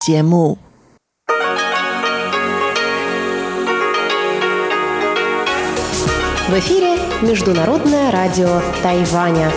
[0.00, 0.58] 节目。
[6.48, 9.52] В эфире Международное радио Тайваня.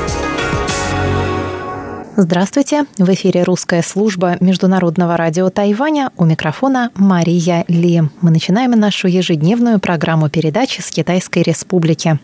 [2.18, 2.86] Здравствуйте!
[3.00, 6.12] В эфире русская служба Международного радио Тайваня.
[6.18, 8.04] У микрофона Мария Ли.
[8.22, 12.20] Мы начинаем нашу ежедневную программу передачи с Китайской Республики.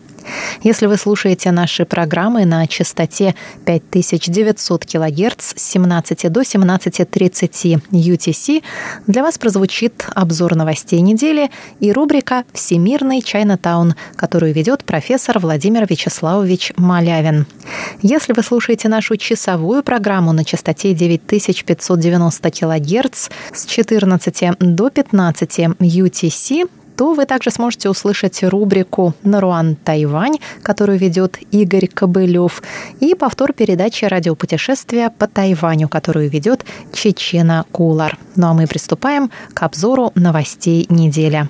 [0.62, 3.34] Если вы слушаете наши программы на частоте
[3.64, 8.62] 5900 кГц с 17 до 17.30 UTC,
[9.06, 16.72] для вас прозвучит обзор новостей недели и рубрика «Всемирный Чайнатаун», которую ведет профессор Владимир Вячеславович
[16.76, 17.46] Малявин.
[18.02, 26.68] Если вы слушаете нашу часовую программу на частоте 9590 кГц с 14 до 15 UTC,
[27.00, 32.62] то вы также сможете услышать рубрику «Наруан Тайвань», которую ведет Игорь Кобылев,
[33.00, 38.18] и повтор передачи «Радиопутешествия по Тайваню», которую ведет Чечена Кулар.
[38.36, 41.48] Ну а мы приступаем к обзору новостей недели.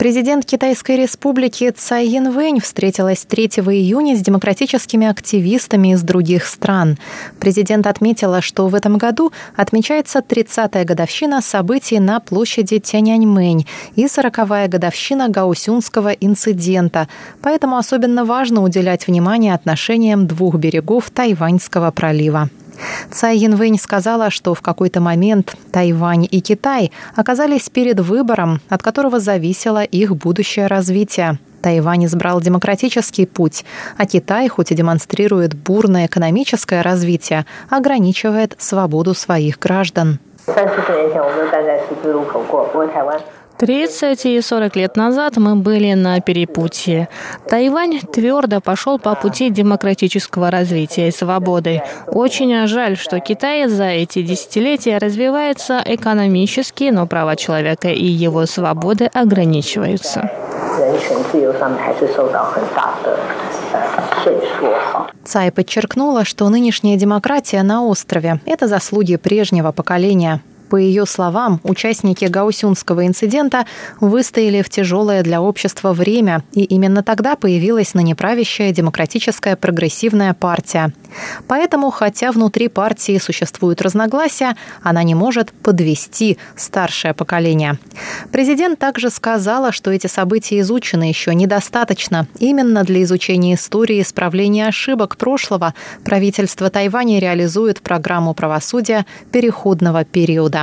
[0.00, 6.96] Президент Китайской республики Цай Янвэнь встретилась 3 июня с демократическими активистами из других стран.
[7.38, 14.68] Президент отметила, что в этом году отмечается 30-я годовщина событий на площади Тяньаньмэнь и 40-я
[14.68, 17.06] годовщина Гаусюнского инцидента,
[17.42, 22.48] поэтому особенно важно уделять внимание отношениям двух берегов Тайваньского пролива.
[23.10, 29.20] Цай Янвэнь сказала, что в какой-то момент Тайвань и Китай оказались перед выбором, от которого
[29.20, 31.38] зависело их будущее развитие.
[31.62, 33.64] Тайвань избрал демократический путь,
[33.98, 40.18] а Китай, хоть и демонстрирует бурное экономическое развитие, ограничивает свободу своих граждан.
[43.60, 47.10] 30 и 40 лет назад мы были на перепутье.
[47.46, 51.82] Тайвань твердо пошел по пути демократического развития и свободы.
[52.06, 59.10] Очень жаль, что Китай за эти десятилетия развивается экономически, но права человека и его свободы
[59.12, 60.30] ограничиваются.
[65.24, 70.40] Цай подчеркнула, что нынешняя демократия на острове– это заслуги прежнего поколения.
[70.70, 73.66] По ее словам, участники Гаусюнского инцидента
[74.00, 80.92] выстояли в тяжелое для общества время, и именно тогда появилась ныне демократическая прогрессивная партия.
[81.48, 87.78] Поэтому, хотя внутри партии существуют разногласия, она не может подвести старшее поколение.
[88.30, 92.28] Президент также сказала, что эти события изучены еще недостаточно.
[92.38, 100.59] Именно для изучения истории и исправления ошибок прошлого правительство Тайваня реализует программу правосудия переходного периода.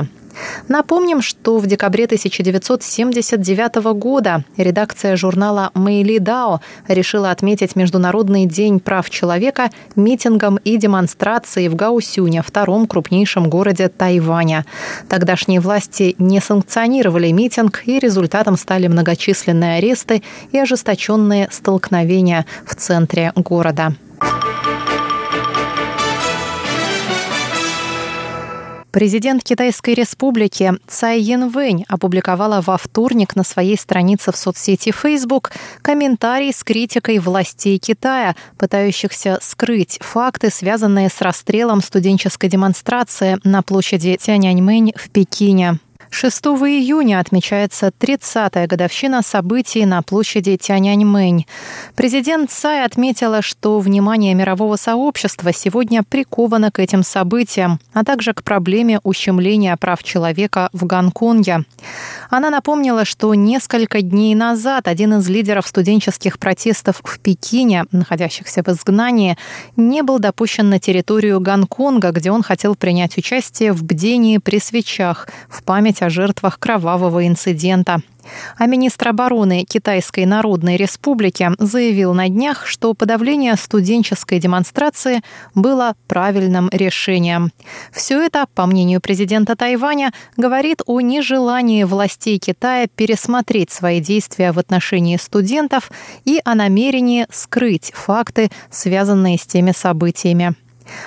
[0.67, 9.09] Напомним, что в декабре 1979 года редакция журнала «Мэйли Дао» решила отметить Международный день прав
[9.09, 14.65] человека митингом и демонстрацией в Гаусюне, втором крупнейшем городе Тайваня.
[15.09, 23.31] Тогдашние власти не санкционировали митинг, и результатом стали многочисленные аресты и ожесточенные столкновения в центре
[23.35, 23.93] города.
[28.97, 35.51] Президент Китайской республики Цай Янвэнь опубликовала во вторник на своей странице в соцсети Facebook
[35.83, 44.17] комментарий с критикой властей Китая, пытающихся скрыть факты, связанные с расстрелом студенческой демонстрации на площади
[44.19, 45.77] Тяньаньмэнь в Пекине.
[46.19, 51.45] 6 июня отмечается 30-я годовщина событий на площади Тяньаньмэнь.
[51.93, 58.41] Президент Цай отметила, что внимание мирового сообщества сегодня приковано к этим событиям, а также к
[58.41, 61.65] проблеме ущемления прав человека в Гонконге.
[62.31, 68.67] Она напомнила, что несколько дней назад один из лидеров студенческих протестов в Пекине, находящихся в
[68.69, 69.37] изгнании,
[69.75, 75.27] не был допущен на территорию Гонконга, где он хотел принять участие в бдении при свечах
[75.47, 78.01] в память о жертвах кровавого инцидента.
[78.57, 85.21] А министр обороны Китайской Народной Республики заявил на днях, что подавление студенческой демонстрации
[85.55, 87.51] было правильным решением.
[87.91, 94.59] Все это, по мнению президента Тайваня, говорит о нежелании властей Китая пересмотреть свои действия в
[94.59, 95.91] отношении студентов
[96.25, 100.55] и о намерении скрыть факты, связанные с теми событиями.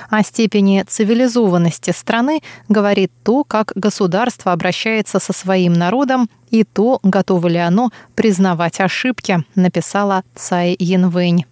[0.09, 7.49] О степени цивилизованности страны говорит то, как государство обращается со своим народом и то, готово
[7.49, 11.44] ли оно признавать ошибки, написала Цай Янвэнь.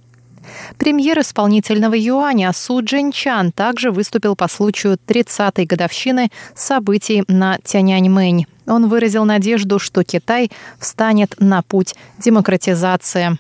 [0.77, 8.47] Премьер исполнительного юаня Су Джинчан также выступил по случаю 30-й годовщины событий на Тяньаньмэнь.
[8.67, 13.39] Он выразил надежду, что Китай встанет на путь демократизации.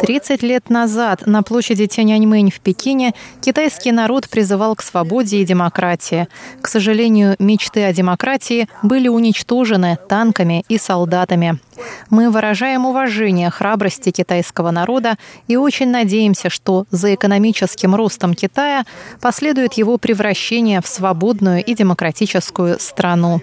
[0.00, 6.28] 30 лет назад на площади Тяньаньмэнь в Пекине китайский народ призывал к свободе и демократии.
[6.62, 11.58] К сожалению, мечты о демократии были уничтожены танками и солдатами.
[12.10, 15.16] Мы выражаем уважение храбрости китайского народа
[15.48, 18.84] и очень надеемся, что за экономическим ростом Китая
[19.20, 23.40] последует его превращение в свободную и демократическую страну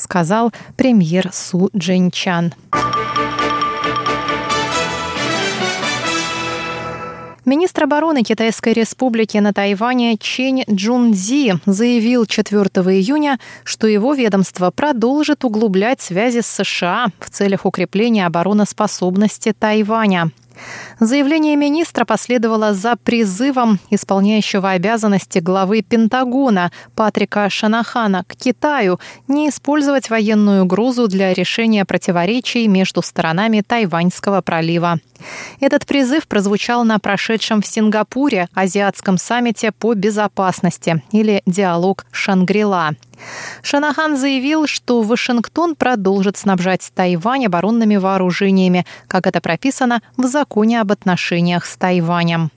[0.00, 2.54] сказал премьер Су Джинчан.
[7.50, 12.60] Министр обороны Китайской республики на Тайване Чень Джунзи заявил 4
[12.96, 20.30] июня, что его ведомство продолжит углублять связи с США в целях укрепления обороноспособности Тайваня.
[20.98, 30.10] Заявление министра последовало за призывом исполняющего обязанности главы Пентагона Патрика Шанахана к Китаю не использовать
[30.10, 34.98] военную угрозу для решения противоречий между сторонами Тайваньского пролива.
[35.60, 42.90] Этот призыв прозвучал на прошедшем в Сингапуре Азиатском саммите по безопасности или диалог Шангрила.
[43.62, 50.92] Шанахан заявил, что Вашингтон продолжит снабжать Тайвань оборонными вооружениями, как это прописано в законе об
[50.92, 52.50] отношениях с Тайванем.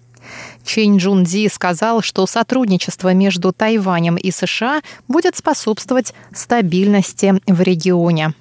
[0.64, 8.34] Чэнь Джунди сказал, что сотрудничество между Тайванем и США будет способствовать стабильности в регионе.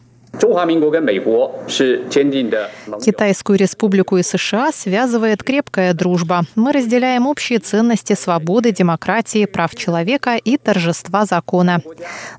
[3.05, 6.45] Китайскую республику и США связывает крепкая дружба.
[6.55, 11.83] Мы разделяем общие ценности свободы, демократии, прав человека и торжества закона.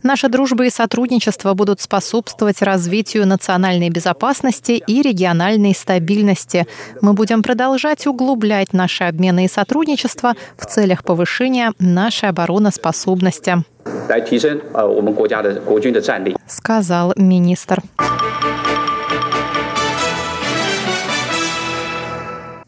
[0.01, 6.67] Наша дружба и сотрудничество будут способствовать развитию национальной безопасности и региональной стабильности.
[7.01, 13.63] Мы будем продолжать углублять наши обмены и сотрудничество в целях повышения нашей обороноспособности
[16.47, 17.81] сказал министр.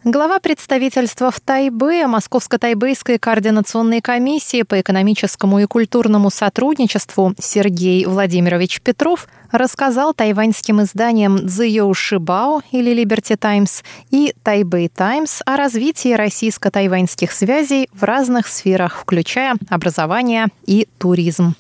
[0.03, 9.27] Глава представительства в Тайбе Московско-Тайбейской координационной комиссии по экономическому и культурному сотрудничеству Сергей Владимирович Петров
[9.51, 17.89] рассказал тайваньским изданиям The Shibao или Liberty Times и Taipei Times о развитии российско-тайваньских связей
[17.93, 21.55] в разных сферах, включая образование и туризм.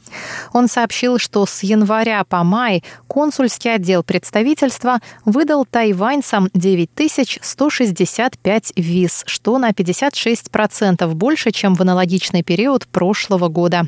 [0.53, 9.57] Он сообщил, что с января по май консульский отдел представительства выдал тайваньцам 9165 виз, что
[9.57, 13.83] на 56% больше, чем в аналогичный период прошлого года.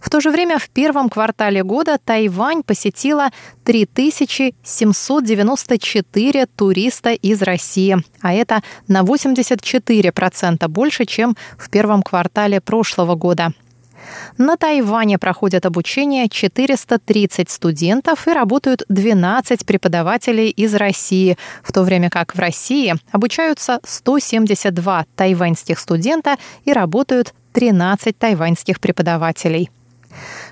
[0.00, 3.30] В то же время в первом квартале года Тайвань посетила
[3.64, 13.54] 3794 туриста из России, а это на 84% больше, чем в первом квартале прошлого года.
[14.38, 22.10] На Тайване проходят обучение 430 студентов и работают 12 преподавателей из России, в то время
[22.10, 29.70] как в России обучаются 172 тайваньских студента и работают 13 тайваньских преподавателей.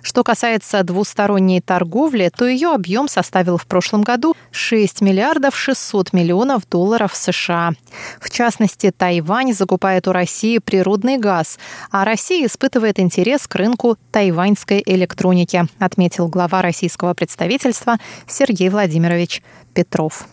[0.02, 6.68] Что касается двусторонней торговли, то ее объем составил в прошлом году 6 миллиардов 600 миллионов
[6.68, 7.72] долларов США.
[8.20, 11.58] В частности, Тайвань закупает у России природный газ,
[11.90, 19.42] а Россия испытывает интерес к рынку тайваньской электроники, отметил глава российского представительства Сергей Владимирович
[19.74, 20.26] Петров.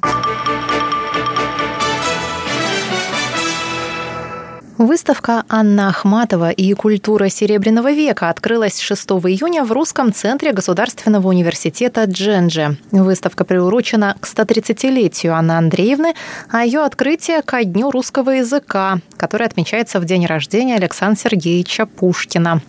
[4.80, 12.06] Выставка Анна Ахматова и культура Серебряного века открылась 6 июня в Русском центре Государственного университета
[12.06, 12.78] Дженджи.
[12.92, 16.14] Выставка приурочена к 130-летию Анны Андреевны,
[16.50, 22.62] а ее открытие ко Дню русского языка, который отмечается в день рождения Александра Сергеевича Пушкина.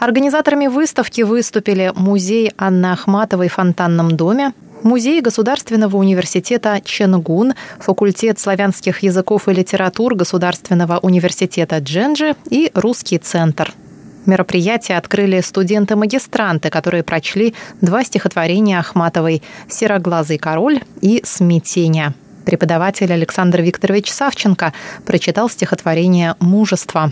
[0.00, 9.02] Организаторами выставки выступили музей Анны Ахматовой в Фонтанном доме, Музей Государственного университета Ченгун, факультет славянских
[9.02, 13.72] языков и литератур Государственного университета Дженджи и Русский центр.
[14.26, 22.12] Мероприятие открыли студенты-магистранты, которые прочли два стихотворения Ахматовой «Сероглазый король» и «Смятение».
[22.44, 24.74] Преподаватель Александр Викторович Савченко
[25.06, 27.10] прочитал стихотворение «Мужество».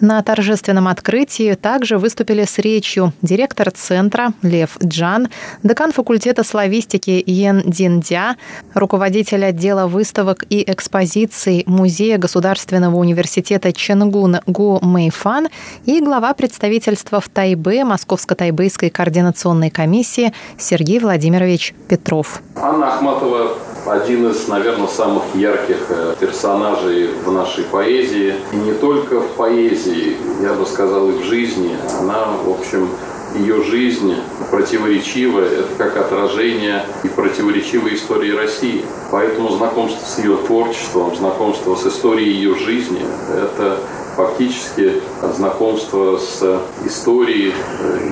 [0.00, 5.28] На торжественном открытии также выступили с речью директор центра Лев Джан,
[5.62, 8.36] декан факультета славистики Йен Диндя,
[8.74, 15.48] руководитель отдела выставок и экспозиций Музея Государственного университета Ченгун Гу Мэйфан
[15.84, 22.42] и глава представительства в Тайбе Московско-Тайбэйской координационной комиссии Сергей Владимирович Петров.
[22.56, 28.34] Анна Ахматова один из, наверное, самых ярких э, персонажей в нашей поэзии.
[28.52, 31.76] И не только в поэзии, я бы сказал, и в жизни.
[32.00, 32.88] Она, в общем,
[33.34, 34.14] ее жизнь
[34.50, 38.84] противоречива, это как отражение и противоречивой истории России.
[39.10, 43.78] Поэтому знакомство с ее творчеством, знакомство с историей ее жизни– это
[44.16, 45.00] фактически
[45.34, 47.54] знакомство с историей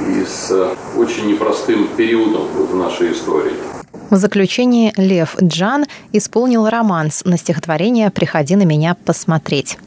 [0.08, 3.52] и с очень непростым периодом в нашей истории.
[4.08, 9.78] В заключение Лев Джан исполнил романс на стихотворение «Приходи на меня посмотреть».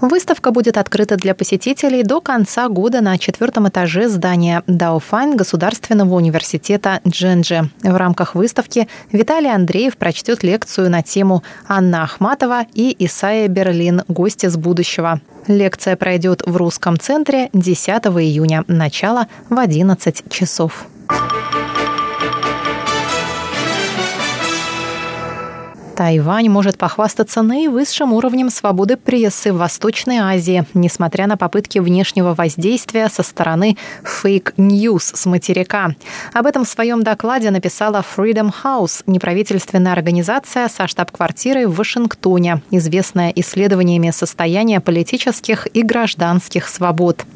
[0.00, 7.00] Выставка будет открыта для посетителей до конца года на четвертом этаже здания Дауфайн Государственного университета
[7.06, 7.70] Дженджи.
[7.82, 14.02] В рамках выставки Виталий Андреев прочтет лекцию на тему «Анна Ахматова и Исайя Берлин.
[14.08, 15.20] Гости с будущего».
[15.46, 18.64] Лекция пройдет в Русском центре 10 июня.
[18.68, 20.86] Начало в 11 часов.
[26.00, 33.10] Тайвань может похвастаться наивысшим уровнем свободы прессы в Восточной Азии, несмотря на попытки внешнего воздействия
[33.10, 35.94] со стороны fake news с материка.
[36.32, 43.28] Об этом в своем докладе написала Freedom House, неправительственная организация со штаб-квартирой в Вашингтоне, известная
[43.36, 47.26] исследованиями состояния политических и гражданских свобод.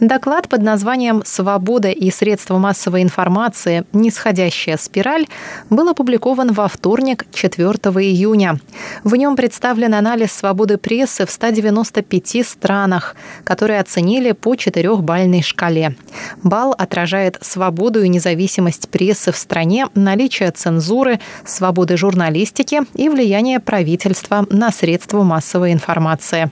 [0.00, 3.84] Доклад под названием «Свобода и средства массовой информации.
[3.92, 5.26] Нисходящая спираль»
[5.70, 8.58] был опубликован во вторник, 4 июня.
[9.04, 15.96] В нем представлен анализ свободы прессы в 195 странах, которые оценили по четырехбальной шкале.
[16.42, 24.46] Балл отражает свободу и независимость прессы в стране, наличие цензуры, свободы журналистики и влияние правительства
[24.50, 26.50] на средства массовой информации.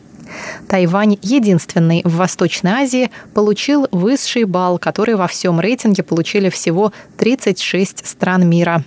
[0.68, 8.06] Тайвань, единственный в Восточной Азии, получил высший балл, который во всем рейтинге получили всего 36
[8.06, 8.84] стран мира.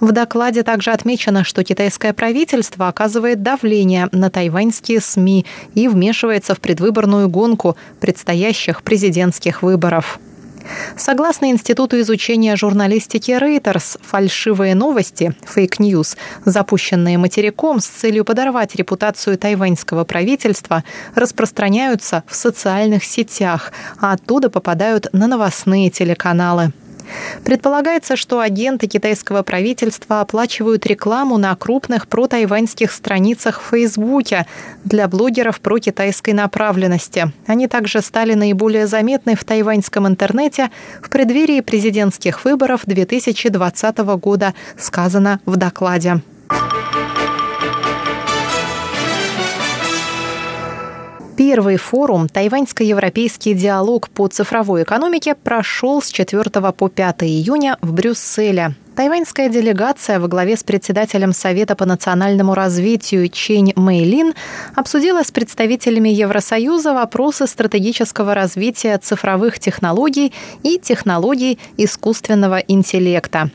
[0.00, 6.60] В докладе также отмечено, что китайское правительство оказывает давление на тайваньские СМИ и вмешивается в
[6.60, 10.18] предвыборную гонку предстоящих президентских выборов.
[10.96, 19.36] Согласно Институту изучения журналистики Reuters, фальшивые новости, fake news, запущенные материком с целью подорвать репутацию
[19.36, 26.72] тайваньского правительства, распространяются в социальных сетях, а оттуда попадают на новостные телеканалы.
[27.44, 34.46] Предполагается, что агенты китайского правительства оплачивают рекламу на крупных протайваньских страницах в Фейсбуке
[34.84, 37.32] для блогеров про китайской направленности.
[37.46, 40.70] Они также стали наиболее заметны в тайваньском интернете
[41.02, 46.20] в преддверии президентских выборов 2020 года, сказано в докладе.
[51.36, 58.76] Первый форум «Тайваньско-европейский диалог по цифровой экономике» прошел с 4 по 5 июня в Брюсселе.
[58.94, 64.34] Тайваньская делегация во главе с председателем Совета по национальному развитию Чень Мэйлин
[64.76, 73.50] обсудила с представителями Евросоюза вопросы стратегического развития цифровых технологий и технологий искусственного интеллекта.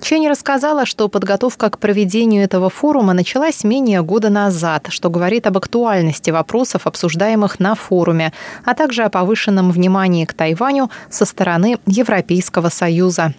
[0.00, 5.56] Чень рассказала, что подготовка к проведению этого форума началась менее года назад, что говорит об
[5.56, 8.32] актуальности вопросов, обсуждаемых на форуме,
[8.64, 13.34] а также о повышенном внимании к Тайваню со стороны Европейского Союза.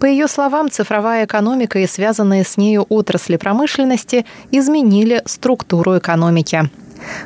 [0.00, 6.68] По ее словам, цифровая экономика и связанные с нею отрасли промышленности изменили структуру экономики.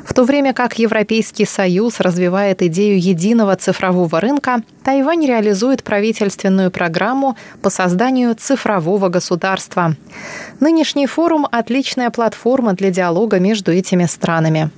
[0.03, 7.37] В то время как Европейский Союз развивает идею единого цифрового рынка, Тайвань реализует правительственную программу
[7.61, 9.95] по созданию цифрового государства.
[10.59, 14.71] Нынешний форум– отличная платформа для диалога между этими странами.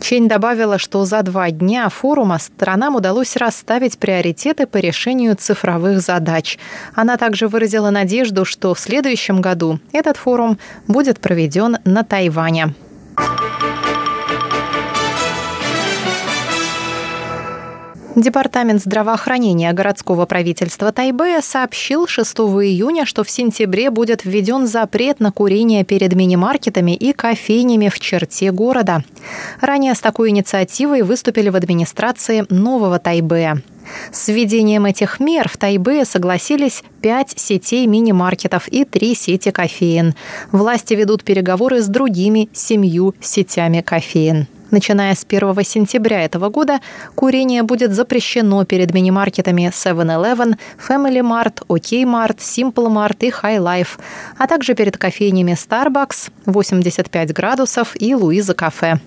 [0.00, 6.58] Чень добавила, что за два дня форума сторонам удалось расставить приоритеты по решению цифровых задач.
[6.94, 12.74] Она также выразила надежду, что в следующем году этот форум будет проведен на Тайване.
[18.14, 25.32] Департамент здравоохранения городского правительства Тайбэя сообщил 6 июня, что в сентябре будет введен запрет на
[25.32, 29.02] курение перед мини-маркетами и кофейнями в черте города.
[29.62, 33.62] Ранее с такой инициативой выступили в администрации нового Тайбэя.
[34.12, 40.14] С введением этих мер в Тайбэе согласились пять сетей мини-маркетов и три сети кофеин.
[40.50, 44.48] Власти ведут переговоры с другими семью сетями кофеин.
[44.72, 46.80] Начиная с 1 сентября этого года
[47.14, 50.56] курение будет запрещено перед мини-маркетами 7-Eleven,
[50.88, 54.00] Family Mart, OK Mart, Simple Mart и High Life,
[54.38, 58.98] а также перед кофейнями Starbucks, 85 градусов и Луиза Кафе.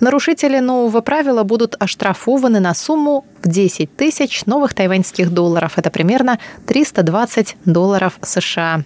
[0.00, 5.74] Нарушители нового правила будут оштрафованы на сумму в 10 тысяч новых тайваньских долларов.
[5.76, 8.84] Это примерно 320 долларов США.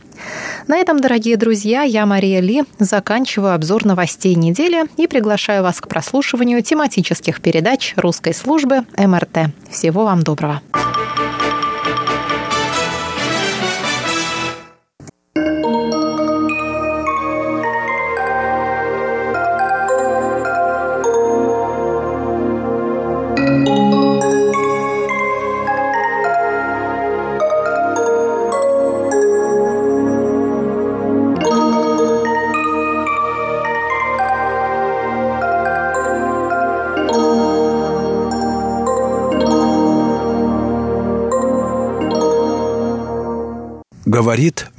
[0.69, 5.88] На этом, дорогие друзья, я, Мария Ли, заканчиваю обзор новостей недели и приглашаю вас к
[5.88, 9.52] прослушиванию тематических передач русской службы МРТ.
[9.71, 10.62] Всего вам доброго.
[10.73, 10.91] говорит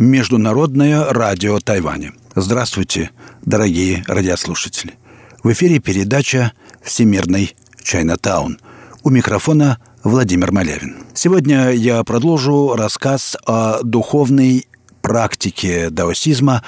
[0.03, 2.11] Международное радио Тайваня.
[2.35, 4.95] Здравствуйте, дорогие радиослушатели.
[5.43, 6.51] В эфире передача
[6.83, 8.59] «Всемирный Чайнатаун».
[9.03, 10.97] У микрофона Владимир Малявин.
[11.13, 14.67] Сегодня я продолжу рассказ о духовной
[15.01, 16.63] практике даосизма,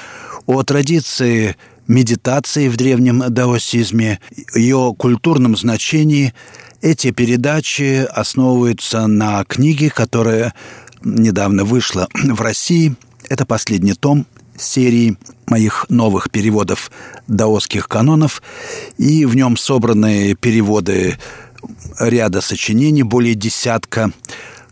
[0.45, 1.57] о традиции
[1.89, 4.21] медитации в древнем даосизме,
[4.53, 6.33] ее культурном значении.
[6.81, 10.53] Эти передачи основываются на книге, которая
[11.03, 12.95] недавно вышла в России.
[13.29, 14.25] Это последний том
[14.57, 15.17] серии
[15.47, 16.91] моих новых переводов
[17.27, 18.41] даосских канонов,
[18.97, 21.17] и в нем собраны переводы
[21.99, 24.11] ряда сочинений, более десятка,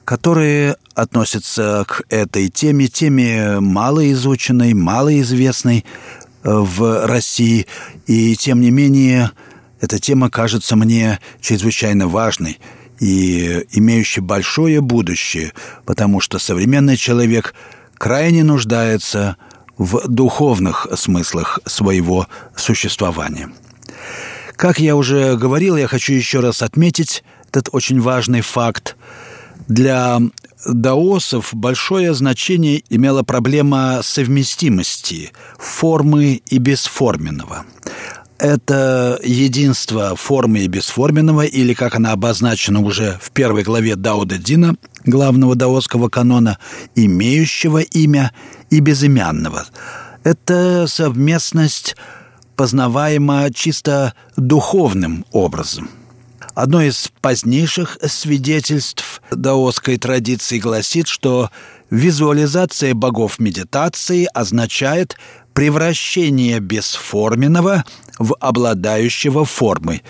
[0.05, 5.85] которые относятся к этой теме, теме малоизученной, малоизвестной
[6.43, 7.67] э, в России,
[8.05, 9.31] и тем не менее
[9.81, 12.59] эта тема кажется мне чрезвычайно важной
[12.99, 15.51] и имеющей большое будущее,
[15.85, 17.53] потому что современный человек
[18.03, 19.37] крайне нуждается
[19.77, 23.49] в духовных смыслах своего существования.
[24.57, 28.97] Как я уже говорил, я хочу еще раз отметить этот очень важный факт.
[29.69, 30.19] Для
[30.65, 37.63] даосов большое значение имела проблема совместимости формы и бесформенного.
[38.37, 44.39] Это единство формы и бесформенного, или, как она обозначена уже в первой главе Дао Дэ
[44.39, 46.57] Дина, главного даосского канона,
[46.95, 48.31] имеющего имя
[48.69, 49.65] и безымянного.
[50.23, 51.95] Это совместность
[52.55, 55.89] познаваема чисто духовным образом.
[56.55, 61.49] Одно из позднейших свидетельств даосской традиции гласит, что
[61.89, 65.17] визуализация богов медитации означает
[65.53, 67.85] превращение бесформенного
[68.19, 70.03] в обладающего формой.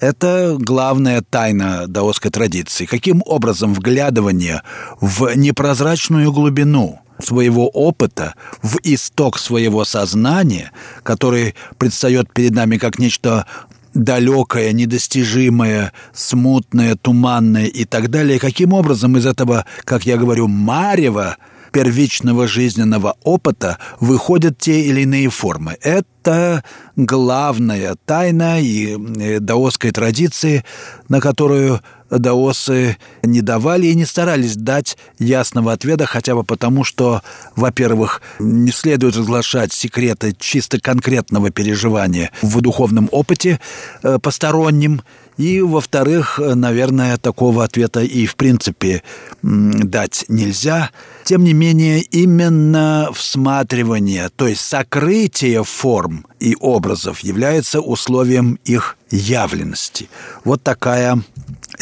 [0.00, 2.86] Это главная тайна даосской традиции.
[2.86, 4.62] Каким образом вглядывание
[5.00, 13.46] в непрозрачную глубину своего опыта, в исток своего сознания, который предстает перед нами как нечто
[13.92, 21.36] далекое, недостижимое, смутное, туманное и так далее, каким образом из этого, как я говорю, марева
[21.70, 25.76] первичного жизненного опыта выходят те или иные формы.
[25.80, 26.64] Это
[26.96, 30.64] главная тайна и э, даосской традиции,
[31.08, 31.80] на которую
[32.10, 37.22] даосы не давали и не старались дать ясного ответа, хотя бы потому, что,
[37.56, 43.60] во-первых, не следует разглашать секреты чисто конкретного переживания в духовном опыте
[44.02, 45.02] э, посторонним,
[45.40, 49.02] и, во-вторых, наверное, такого ответа и в принципе
[49.42, 50.90] дать нельзя.
[51.24, 60.10] Тем не менее, именно всматривание, то есть сокрытие форм и образов является условием их явленности.
[60.44, 61.22] Вот такая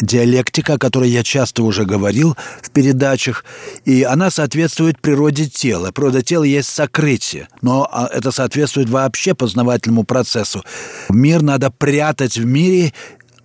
[0.01, 3.43] диалектика, о которой я часто уже говорил в передачах,
[3.85, 5.91] и она соответствует природе тела.
[5.91, 10.63] Природа тела есть сокрытие, но а, это соответствует вообще познавательному процессу.
[11.09, 12.93] Мир надо прятать в мире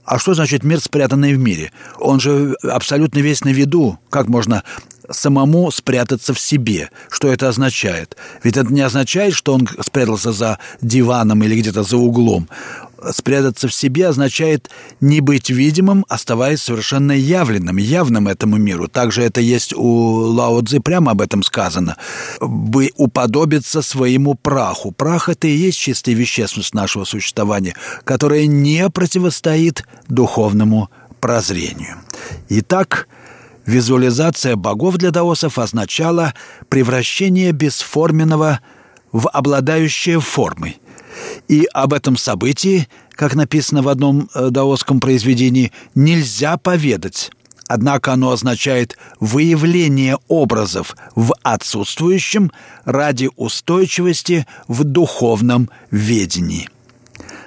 [0.05, 1.73] а что значит мир, спрятанный в мире?
[1.99, 3.99] Он же абсолютно весь на виду.
[4.11, 4.63] Как можно
[5.11, 6.91] самому спрятаться в себе.
[7.11, 8.17] Что это означает?
[8.43, 12.49] Ведь это не означает, что он спрятался за диваном или где-то за углом.
[13.13, 18.89] Спрятаться в себе означает не быть видимым, оставаясь совершенно явленным, явным этому миру.
[18.89, 21.97] Также это есть у Лао Цзи, прямо об этом сказано.
[22.41, 24.93] Бы уподобиться своему праху.
[24.93, 30.91] Прах– это и есть чистая вещественность нашего существования, которая не противостоит духовному
[31.21, 31.99] прозрению.
[32.49, 33.09] Итак,
[33.67, 36.35] Визуализация богов для даосов означала
[36.69, 38.61] превращение бесформенного
[39.13, 40.81] в обладающее формой.
[41.49, 47.31] И об этом событии, как написано в одном э, даосском произведении, нельзя поведать.
[47.67, 52.53] Однако оно означает выявление образов в отсутствующем
[52.85, 56.69] ради устойчивости в духовном ведении.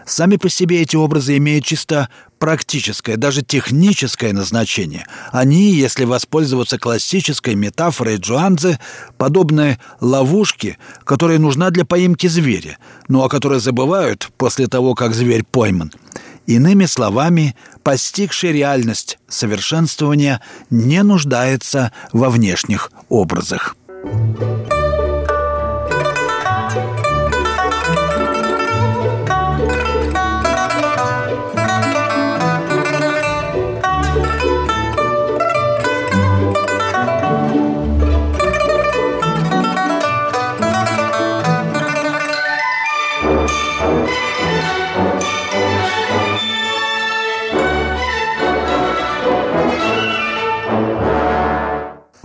[0.06, 5.06] Сами по себе эти образы имеют чисто практическое, даже техническое назначение.
[5.32, 8.80] Они, если воспользоваться классической метафорой Джуанзе,
[9.18, 15.44] подобны ловушке, которая нужна для поимки зверя, но о которой забывают после того, как зверь
[15.44, 15.92] пойман.
[16.46, 23.76] Иными словами, постигший реальность совершенствования не нуждается во внешних образах.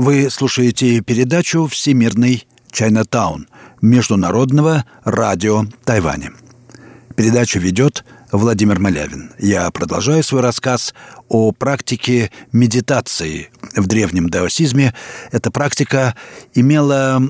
[0.04, 3.46] Вы слушаете передачу «Всемирный Чайнатаун»
[3.80, 6.32] Международного радио Тайваня.
[7.14, 9.30] Передачу ведет Владимир Малявин.
[9.38, 10.92] Я продолжаю свой рассказ
[11.28, 14.92] о практике медитации в древнем даосизме.
[15.30, 16.16] Эта практика
[16.52, 17.22] имела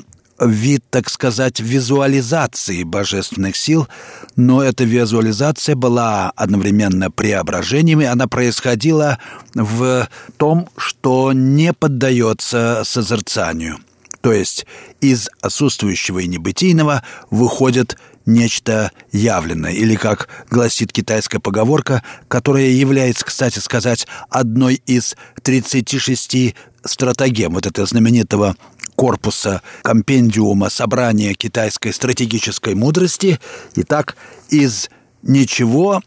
[0.45, 3.89] вид, так сказать, визуализации божественных сил,
[4.37, 9.19] но эта визуализация была одновременно преображением, и она происходила
[9.55, 13.79] в том, что не поддается созерцанию.
[14.21, 14.67] То есть
[15.01, 23.59] из отсутствующего и небытийного выходит нечто явленное, или, как гласит китайская поговорка, которая является, кстати
[23.59, 26.55] сказать, одной из 36
[26.85, 28.57] стратегем вот этого знаменитого
[28.97, 33.41] корпуса компендиума собрания китайской стратегической мудрости.
[33.75, 34.17] Итак,
[34.51, 34.91] из
[35.23, 36.03] ничего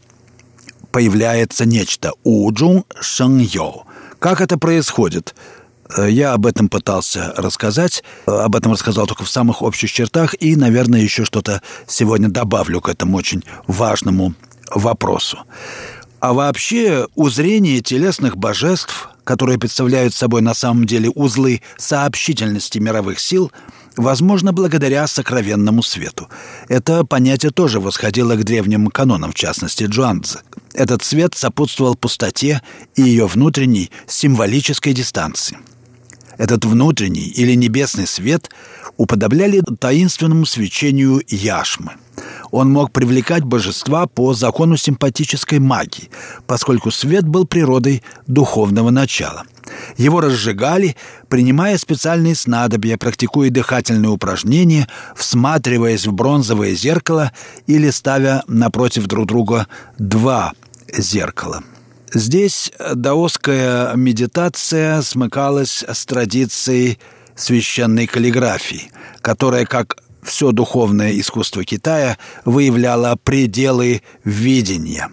[0.92, 2.12] появляется нечто.
[2.22, 3.84] Уджун шэн йо.
[4.18, 5.34] Как это происходит?
[5.96, 10.34] Э, я об этом пытался рассказать, э, об этом рассказал только в самых общих чертах,
[10.40, 14.34] и, наверное, еще что-то сегодня добавлю к этому очень важному
[14.74, 15.38] вопросу.
[16.20, 23.52] А вообще, узрение телесных божеств, которые представляют собой на самом деле узлы сообщительности мировых сил,
[23.96, 26.28] возможно благодаря сокровенному свету.
[26.68, 30.40] Это понятие тоже восходило к древним канонам, в частности Джуанцзы.
[30.74, 32.62] Этот свет сопутствовал пустоте
[32.94, 35.58] и ее внутренней символической дистанции–
[36.38, 38.50] этот внутренний или небесный свет
[38.96, 41.92] уподобляли таинственному свечению яшмы.
[42.50, 46.10] Он мог привлекать божества по закону симпатической магии,
[46.46, 49.44] поскольку свет был природой духовного начала.
[49.96, 50.96] Его разжигали,
[51.28, 57.32] принимая специальные снадобья, практикуя дыхательные упражнения, всматриваясь в бронзовое зеркало
[57.66, 59.66] или ставя напротив друг друга
[59.98, 60.52] два
[60.96, 61.62] зеркала–
[62.12, 66.98] Здесь даосская медитация смыкалась с традицией
[67.34, 68.90] священной каллиграфии,
[69.22, 75.10] которая, как все духовное искусство Китая, выявляла пределы видения.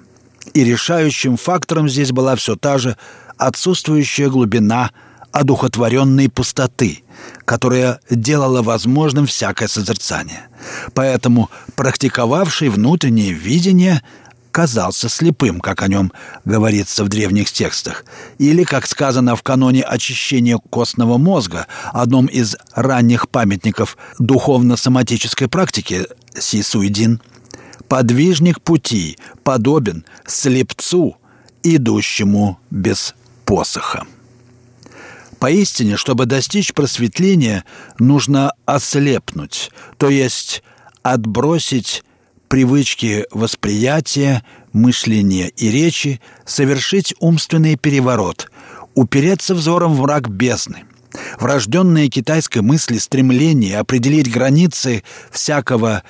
[0.53, 2.95] И решающим фактором здесь была все та же
[3.38, 4.91] отсутствующая глубина
[5.32, 7.03] одухотворенной пустоты,
[7.45, 10.47] которая делала возможным всякое созерцание.
[10.93, 14.03] Поэтому практиковавший внутреннее видение–
[14.54, 16.13] казался слепым, как о нем
[16.46, 18.06] говорится в древних текстах,
[18.38, 26.06] или, как сказано в каноне очищения костного мозга, одном из ранних памятников духовно-соматической практики
[26.39, 27.20] Сисуидин,
[27.89, 31.18] подвижник пути подобен слепцу,
[31.63, 34.06] идущему без посоха.
[35.39, 37.66] Поистине, чтобы достичь просветления,
[37.98, 40.63] нужно ослепнуть, то есть
[41.02, 42.04] отбросить
[42.54, 48.52] привычки восприятия, мышления и речи, совершить умственный переворот,
[48.94, 50.84] упереться взором в враг бездны.
[51.39, 56.04] Врожденные китайской мысли стремление определить границы всякого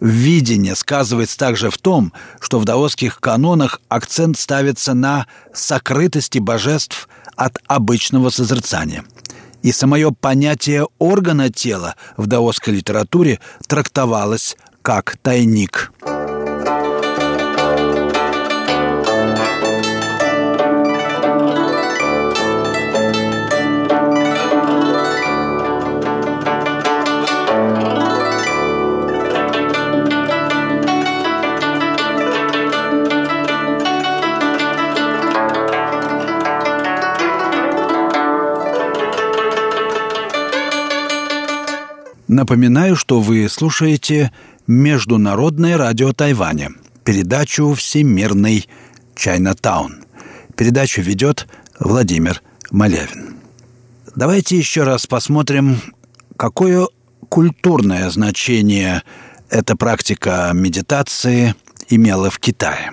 [0.00, 7.58] видения сказывается также в том, что в даосских канонах акцент ставится на сокрытости божеств от
[7.66, 9.04] обычного созерцания.
[9.60, 15.92] И самое понятие органа тела в даосской литературе трактовалось как тайник.
[42.32, 44.32] Напоминаю, что вы слушаете
[44.68, 46.70] Международное радио Тайваня,
[47.02, 48.68] передачу «Всемирный
[49.16, 50.04] Чайнатаун».
[50.56, 51.48] Передачу ведет
[51.80, 53.38] Владимир Малявин.
[54.14, 55.80] Давайте еще раз посмотрим,
[56.36, 56.86] какое
[57.28, 59.02] культурное значение
[59.50, 61.56] эта практика медитации
[61.88, 62.92] имела в Китае.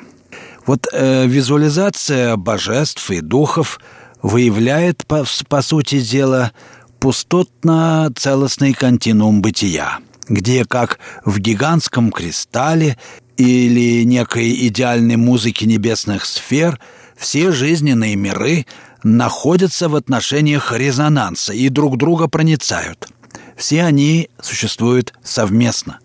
[0.65, 3.79] Вот э, визуализация божеств и духов
[4.23, 6.51] выявляет, по, по сути дела,
[6.99, 12.97] пустотно-целостный континуум бытия– где, как в гигантском кристалле
[13.37, 16.79] или некой идеальной музыке небесных сфер,
[17.17, 18.65] все жизненные миры
[19.03, 23.09] находятся в отношениях резонанса и друг друга проницают.
[23.57, 25.99] Все они существуют совместно.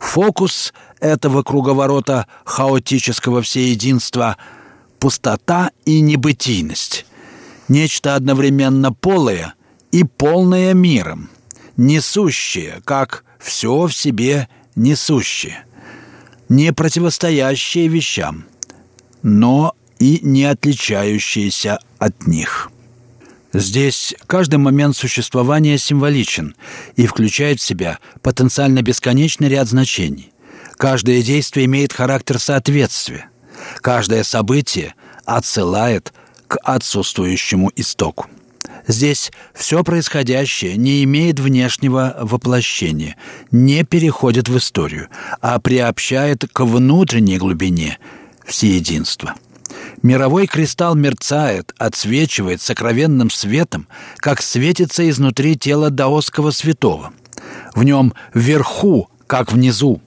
[0.00, 4.36] Фокус этого круговорота хаотического всеединства–
[4.98, 7.06] пустота и небытийность.
[7.68, 9.54] Нечто одновременно полое
[9.92, 11.30] и полное миром,
[11.76, 15.64] несущее, как все в себе несущее,
[16.48, 18.44] не противостоящее вещам,
[19.22, 22.70] но и не отличающееся от них.
[23.52, 26.54] Здесь каждый момент существования символичен
[26.96, 30.32] и включает в себя потенциально бесконечный ряд значений.
[30.76, 33.30] Каждое действие имеет характер соответствия.
[33.80, 36.12] Каждое событие отсылает
[36.46, 38.26] к отсутствующему истоку.
[38.88, 43.16] Здесь все происходящее не имеет внешнего воплощения,
[43.52, 45.08] не переходит в историю,
[45.40, 47.98] а приобщает к внутренней глубине
[48.44, 49.34] всеединства–
[50.02, 57.12] Мировой кристалл мерцает, отсвечивает сокровенным светом, как светится изнутри тела даосского святого.
[57.74, 60.00] В нем вверху, как внизу.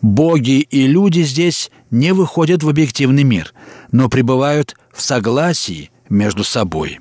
[0.00, 3.52] Боги и люди здесь не выходят в объективный мир,
[3.90, 7.00] но пребывают в согласии между собой.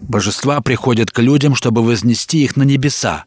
[0.00, 3.24] Божества приходят к людям, чтобы вознести их на небеса,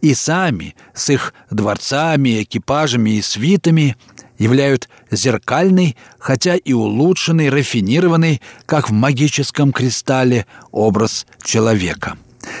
[0.00, 3.96] и сами, с их дворцами, экипажами и свитами,
[4.38, 12.16] являют зеркальный, хотя и улучшенный, рафинированный, как в магическом кристалле, образ человека.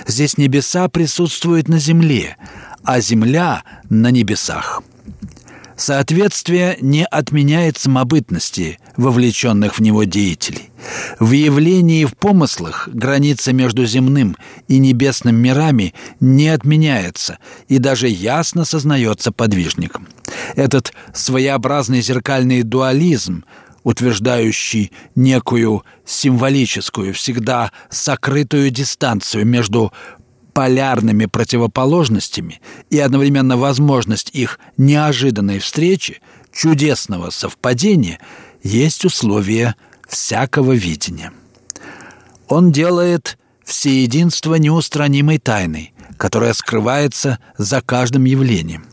[0.06, 2.36] Здесь небеса присутствуют на земле,
[2.84, 4.82] а земля на небесах.
[5.76, 10.70] Соответствие не отменяет самобытности вовлеченных в него деятелей.
[11.18, 14.36] В явлении и в помыслах граница между земным
[14.68, 20.08] и небесным мирами не отменяется и даже ясно сознается подвижником.
[20.56, 23.44] Этот своеобразный зеркальный дуализм,
[23.84, 29.92] утверждающий некую символическую, всегда сокрытую дистанцию между
[30.52, 32.60] полярными противоположностями
[32.90, 36.20] и одновременно возможность их неожиданной встречи,
[36.52, 38.18] чудесного совпадения,
[38.62, 39.74] есть условие
[40.08, 41.32] всякого видения.
[42.48, 48.84] Он делает всеединство неустранимой тайной, которая скрывается за каждым явлением.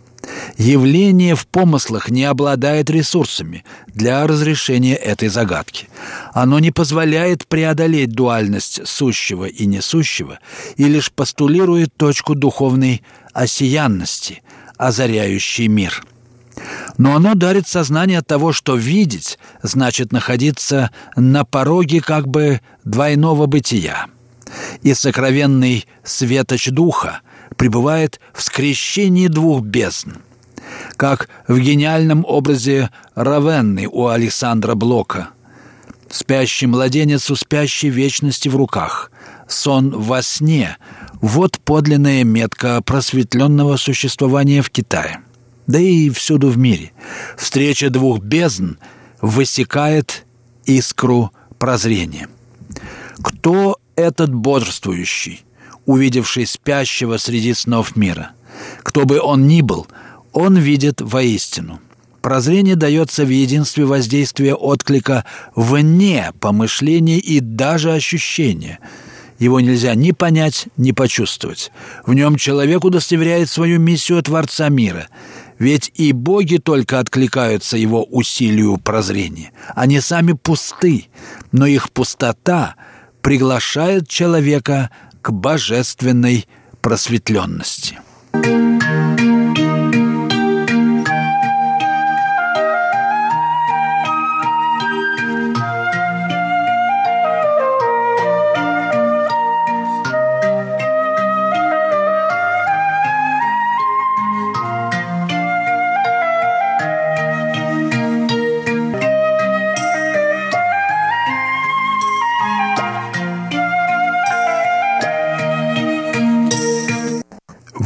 [0.57, 5.87] Явление в помыслах не обладает ресурсами для разрешения этой загадки.
[6.33, 10.39] Оно не позволяет преодолеть дуальность сущего и несущего
[10.75, 14.43] и лишь постулирует точку духовной осиянности,
[14.77, 16.03] озаряющей мир.
[16.97, 24.07] Но оно дарит сознание того, что видеть значит находиться на пороге как бы двойного бытия.
[24.81, 27.21] И сокровенный светоч духа
[27.55, 30.17] пребывает в скрещении двух бездн–
[30.99, 35.29] как в гениальном образе Равенны у Александра Блока.
[36.11, 39.09] Спящий младенец у спящей вечности в руках.
[39.47, 40.75] Сон во сне—
[41.21, 45.21] вот подлинная метка просветленного существования в Китае.
[45.67, 46.91] Да и всюду в мире.
[47.37, 48.73] Встреча двух бездн
[49.21, 50.25] высекает
[50.65, 52.27] искру прозрения.
[53.23, 55.45] Кто этот бодрствующий,
[55.85, 58.31] увидевший спящего среди снов мира?
[58.83, 59.87] Кто бы он ни был—
[60.33, 61.79] он видит воистину.
[62.21, 68.79] Прозрение дается в единстве воздействия отклика вне помышления и даже ощущения.
[69.39, 71.71] Его нельзя ни понять, ни почувствовать.
[72.05, 75.07] В нем человек удостоверяет свою миссию Творца мира.
[75.59, 79.51] Ведь и боги только откликаются его усилию прозрения.
[79.75, 81.05] Они сами пусты,
[81.53, 82.75] но их пустота
[83.21, 84.89] приглашает человека
[85.21, 86.45] к божественной
[86.81, 87.99] просветленности.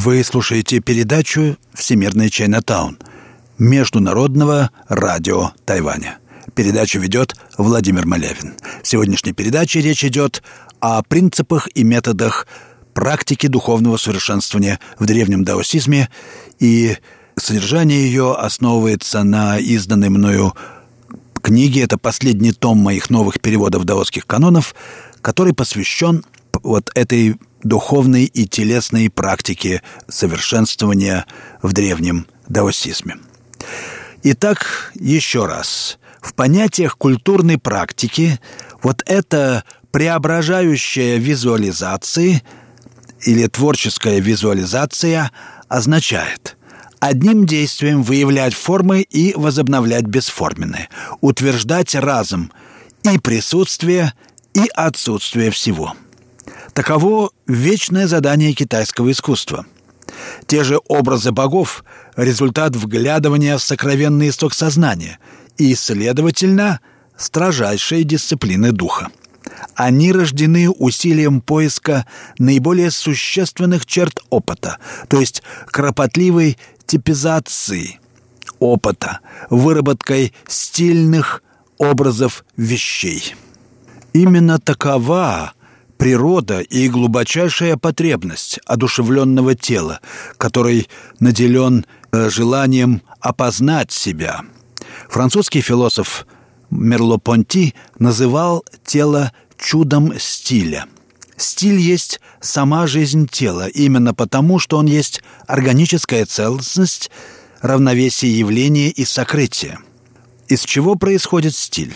[0.03, 2.99] Вы слушаете передачу «Всемирный Чайнатаун»
[3.57, 6.17] Международного радио Тайваня.
[6.53, 8.55] Передачу ведет Владимир Малявин.
[8.83, 10.43] В сегодняшней передаче речь идет
[10.81, 12.47] о принципах и методах
[12.93, 16.09] практики духовного совершенствования в древнем даосизме,
[16.59, 16.97] и
[17.37, 20.53] содержание ее основывается на изданной мною
[21.41, 21.81] книге.
[21.81, 24.75] Это последний том моих новых переводов даосских канонов,
[25.21, 26.25] который посвящен
[26.61, 31.25] вот этой духовной и телесной практики совершенствования
[31.61, 33.17] в древнем даосизме.
[34.23, 35.97] Итак, еще раз.
[36.21, 38.39] В понятиях культурной практики
[38.81, 42.41] вот эта преображающая визуализация
[43.21, 45.31] или творческая визуализация
[45.67, 46.57] означает
[46.99, 50.87] одним действием выявлять формы и возобновлять бесформенные,
[51.19, 52.51] утверждать разом
[53.03, 54.13] и присутствие,
[54.53, 55.95] и отсутствие всего–
[56.73, 59.65] Таково вечное задание китайского искусства.
[60.47, 61.83] Те же образы богов–
[62.15, 65.19] результат вглядывания в сокровенный исток сознания
[65.57, 66.79] и, следовательно,
[67.15, 69.09] строжайшей дисциплины духа.
[69.75, 72.07] Они рождены усилием поиска
[72.39, 74.77] наиболее существенных черт опыта,
[75.09, 77.99] то есть кропотливой типизации
[78.59, 81.43] опыта, выработкой стильных
[81.77, 83.35] образов вещей.
[84.13, 85.53] Именно такова
[86.03, 90.01] природа и глубочайшая потребность одушевленного тела,
[90.35, 90.89] который
[91.21, 94.41] наделен э, желанием опознать себя.
[95.07, 96.27] Французский философ
[96.69, 100.87] Мерло-Понти называл тело чудом стиля.
[101.37, 107.11] Стиль есть сама жизнь тела, именно потому, что он есть органическая целостность,
[107.61, 109.79] равновесие явления и сокрытия.
[110.49, 111.93] Из чего происходит стиль?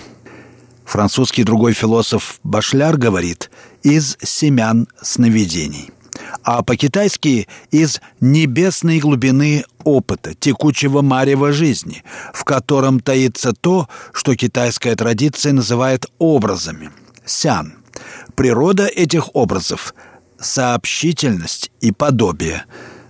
[0.85, 3.51] Французский другой философ Башляр говорит
[3.83, 5.91] «из семян сновидений»
[6.43, 14.95] а по-китайски из небесной глубины опыта, текучего марева жизни, в котором таится то, что китайская
[14.95, 16.91] традиция называет образами–
[17.25, 17.75] сян.
[18.35, 19.93] Природа этих образов–
[20.39, 22.65] сообщительность и подобие.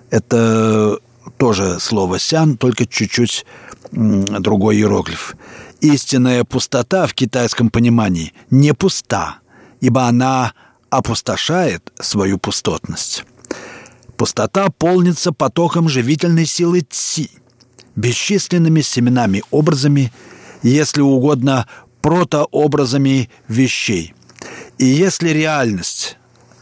[0.09, 0.99] Это
[1.37, 3.45] тоже слово «сян», только чуть-чуть
[3.91, 5.35] другой иероглиф.
[5.81, 9.39] Истинная пустота в китайском понимании не пуста,
[9.79, 10.53] ибо она–
[10.89, 13.25] опустошает свою пустотность.
[14.15, 17.29] Пустота полнится потоком живительной силы Ци,
[17.95, 20.11] бесчисленными семенами образами,
[20.63, 21.67] если угодно,
[22.01, 24.13] протообразами вещей.
[24.77, 26.17] И если реальность,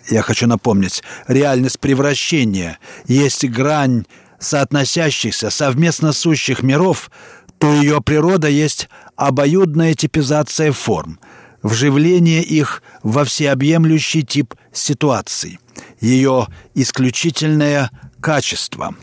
[0.10, 4.06] я хочу напомнить, реальность превращения есть грань
[4.39, 7.10] соотносящихся, совместно сущих миров,
[7.58, 11.19] то ее природа есть обоюдная типизация форм–
[11.65, 15.60] вживление их во всеобъемлющий тип ситуации,
[15.99, 17.89] ее исключительное
[18.21, 18.93] качество.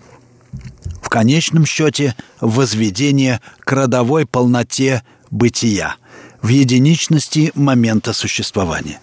[1.02, 5.96] В конечном счете возведение к родовой полноте бытия,
[6.40, 9.00] в единичности момента существования.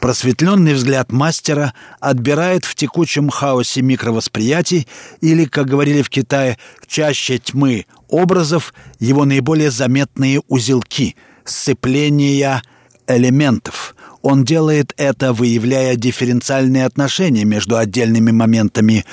[0.00, 4.86] Просветленный взгляд мастера отбирает в текучем хаосе микровосприятий
[5.22, 11.16] или, как говорили в Китае, чаще тьмы образов его наиболее заметные узелки,
[11.46, 12.62] сцепления–
[13.08, 13.96] элементов.
[14.22, 19.04] Он делает это, выявляя дифференциальные отношения между отдельными моментами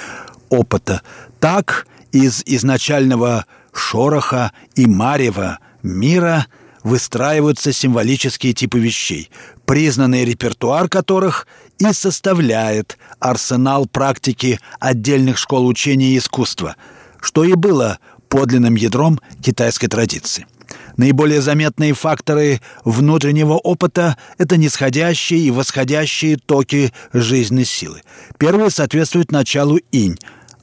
[0.50, 1.02] опыта.
[1.40, 6.48] Так из изначального шороха и марева мира
[6.84, 9.32] выстраиваются символические типы вещей,
[9.66, 11.48] признанный репертуар которых
[11.80, 16.76] и составляет арсенал практики отдельных школ учения и искусства,
[17.20, 20.46] что и было подлинным ядром китайской традиции.
[20.98, 28.02] Наиболее заметные факторы внутреннего опыта– это нисходящие и восходящие токи жизненной силы.
[28.38, 30.18] Первая соответствует началу инь,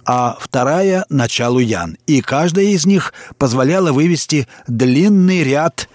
[0.04, 1.96] а вторая– началу ян.
[2.06, 5.88] И каждая из них позволяла вывести длинный ряд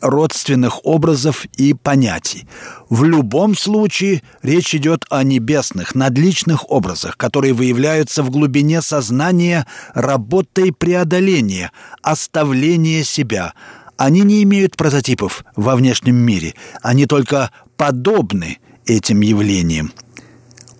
[0.00, 2.46] родственных образов и понятий.
[2.88, 10.72] В любом случае речь идет о небесных, надличных образах, которые выявляются в глубине сознания работой
[10.72, 13.54] преодоления, оставления себя.
[13.96, 19.92] Они не имеют прототипов во внешнем мире, они только подобны этим явлениям.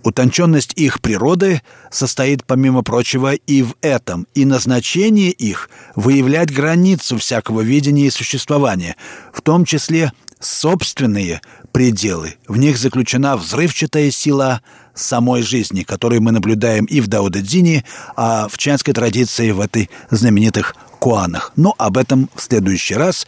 [0.03, 7.61] Утонченность их природы состоит, помимо прочего, и в этом, и назначение их– выявлять границу всякого
[7.61, 8.97] видения и существования,
[9.33, 12.37] в том числе собственные пределы.
[12.49, 14.63] В них заключена взрывчатая сила
[14.95, 17.85] самой жизни, которую мы наблюдаем и в Даудадзине,
[18.17, 21.53] а в чанской традиции в этой знаменитых куанах.
[21.57, 23.27] Но об этом в следующий раз.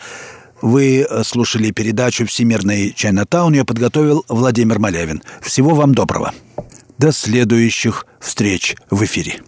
[0.63, 3.53] Вы слушали передачу «Всемирный Чайнатаун».
[3.53, 5.23] Ее подготовил Владимир Малявин.
[5.43, 6.33] Всего вам доброго.
[6.99, 9.43] До следующих встреч в эфире.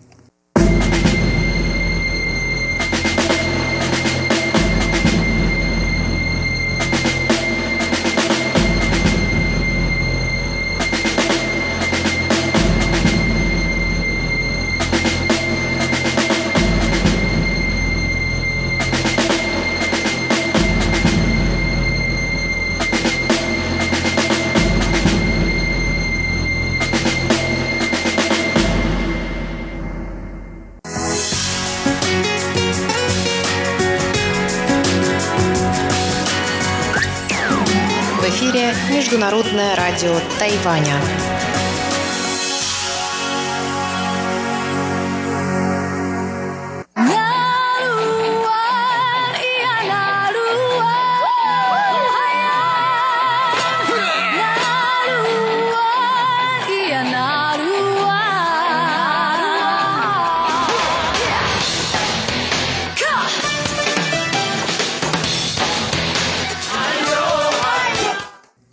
[39.35, 41.34] Международное радио Тайваня.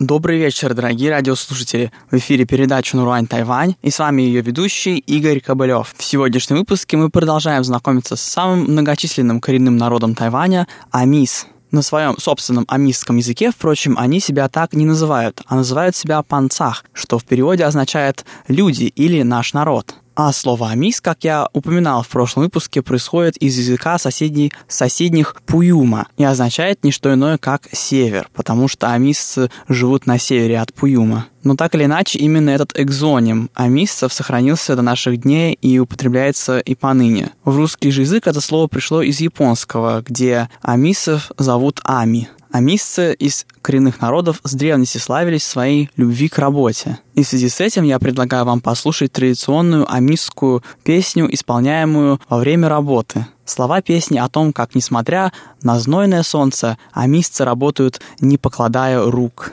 [0.02, 1.92] Добрый вечер, дорогие радиослушатели.
[2.10, 5.94] В эфире передача «Нуруань Тайвань» и с вами ее ведущий Игорь Кобылев.
[5.96, 11.46] В сегодняшнем выпуске мы продолжаем знакомиться с самым многочисленным коренным народом Тайваня– Амис.
[11.70, 16.84] На своем собственном амисском языке, впрочем, они себя так не называют, а называют себя панцах,
[16.92, 19.94] что в переводе означает «люди» или «наш народ».
[20.14, 26.06] А слово «амис», как я упоминал в прошлом выпуске, происходит из языка соседей, соседних Пуюма
[26.18, 31.26] и означает не что иное, как «север», потому что амисцы живут на севере от Пуюма.
[31.44, 36.74] Но так или иначе, именно этот экзоним амисцев сохранился до наших дней и употребляется и
[36.74, 37.30] поныне.
[37.44, 42.28] В русский же язык это слово пришло из японского, где амисцев зовут ами.
[42.52, 46.98] Амисцы из коренных народов с древности славились своей любви к работе.
[47.14, 52.68] И в связи с этим я предлагаю вам послушать традиционную амисскую песню, исполняемую во время
[52.68, 53.26] работы.
[53.46, 55.32] Слова песни о том, как, несмотря
[55.62, 59.50] на знойное солнце, амисцы работают, не покладая рук.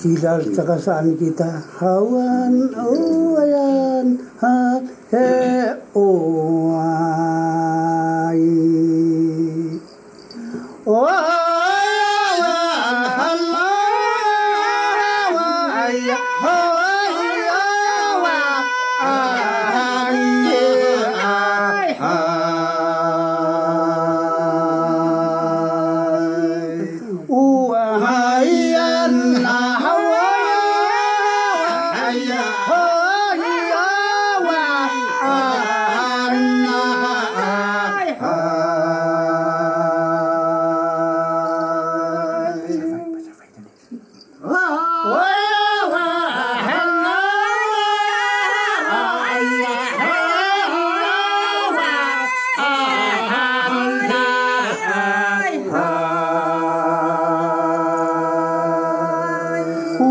[0.00, 1.60] Kilal tsaka saan kita?
[1.76, 4.80] Hawan oh ayan ha
[5.12, 5.28] he
[5.92, 8.40] oh ay.
[10.88, 11.59] Oh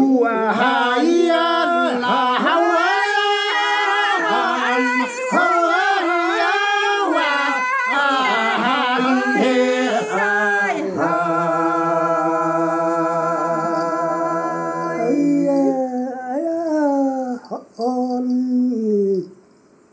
[0.09, 1.49] هو هايا
[2.01, 3.29] لا هوايا
[5.37, 6.49] هوايا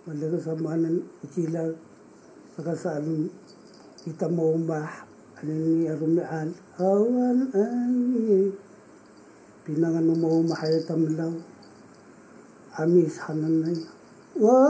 [0.06, 1.66] Malaga sa manan utila
[2.54, 3.26] sakasalan
[4.06, 5.02] kita mau mah
[5.42, 8.54] anin yarumian awan angin
[9.66, 11.34] pinanganumaw mahayat amlaw
[12.78, 13.74] ami sananay
[14.38, 14.62] wa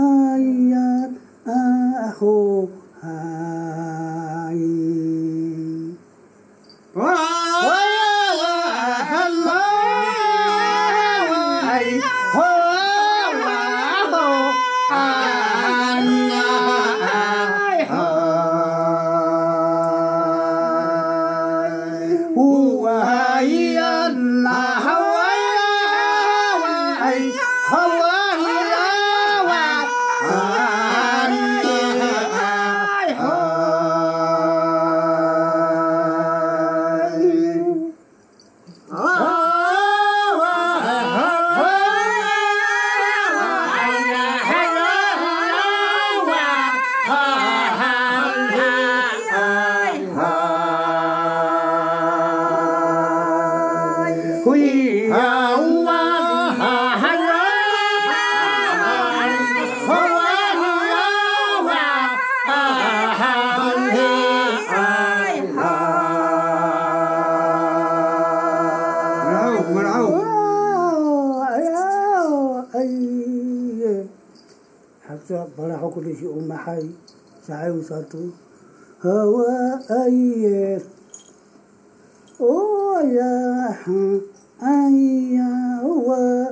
[0.00, 1.12] ayat
[2.08, 2.72] ako
[3.04, 3.59] ha
[75.10, 76.90] حتى فرحك لشي أم حي
[77.46, 78.28] سعي وصلتو
[79.02, 80.78] هوائي
[82.40, 83.68] أو يا
[84.60, 85.38] حي
[85.82, 86.46] هوا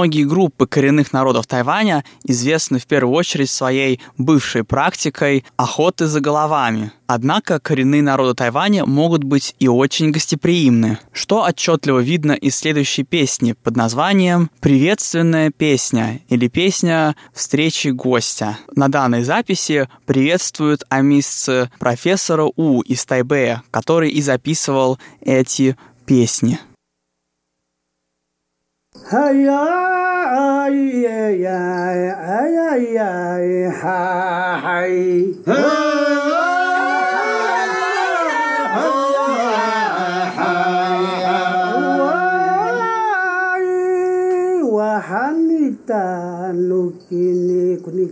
[0.00, 6.92] Многие группы коренных народов Тайваня известны в первую очередь своей бывшей практикой охоты за головами.
[7.06, 13.52] Однако коренные народы Тайваня могут быть и очень гостеприимны, что отчетливо видно из следующей песни
[13.52, 18.56] под названием «Приветственная песня» или песня «Встречи гостя».
[18.74, 25.76] На данной записи приветствуют амисцы профессора У из Тайбэя, который и записывал эти
[26.06, 26.58] песни.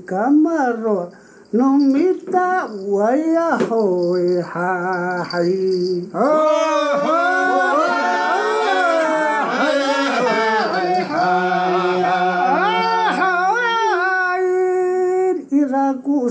[0.06, 1.12] kamaro
[1.52, 5.54] nomita wayahoy hahay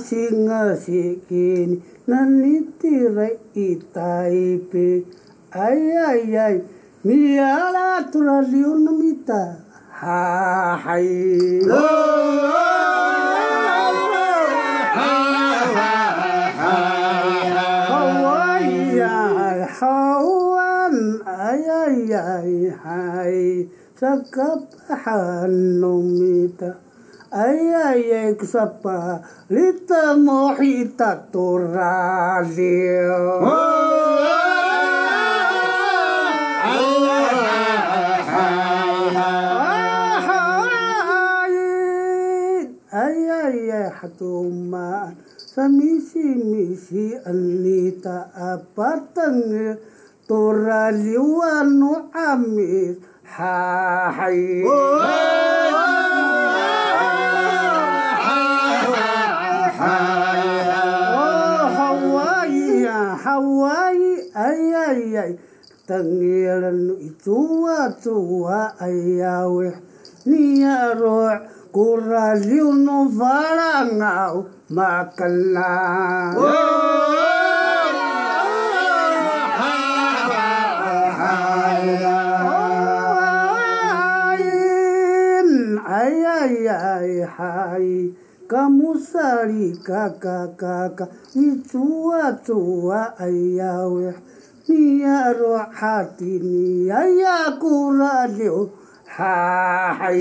[0.08, 1.76] singasikiini
[2.08, 3.36] nanitiray
[3.68, 4.88] itaipe
[5.68, 6.56] ayayay
[7.08, 9.40] miyalaturaliurnamita
[10.02, 11.10] hahay
[21.48, 22.52] ayayay
[22.84, 23.40] hay
[24.00, 26.70] sakabaxanumita
[27.28, 29.20] Ayayay kusapa
[29.52, 33.20] lita mohita turadio.
[33.44, 34.16] Oh,
[42.88, 49.76] Ayayay ah, ah, ah, hatumaan sa misi-misi alita apatang
[50.24, 54.64] turaliwano amis hahay.
[54.64, 55.97] Oh, oh, oh, oh.
[59.80, 59.84] 哎
[60.68, 60.72] 呀！
[61.14, 63.68] 哦，好威呀好威
[64.34, 65.24] 哎呀呀，
[65.86, 67.10] 等你了，你
[67.66, 69.72] 啊住啊，哎呀喂，
[70.24, 71.30] 你呀罗，
[71.72, 76.34] 果然有侬发了傲，马格拉。
[88.98, 94.14] 萨里嘎嘎嘎嘎，你祖啊祖啊，哎呀喂，
[94.66, 98.70] 你呀罗哈迪，你呀呀古拉流，
[99.06, 100.14] 哈嗨。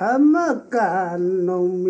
[0.00, 0.74] حمك
[1.14, 1.84] النوم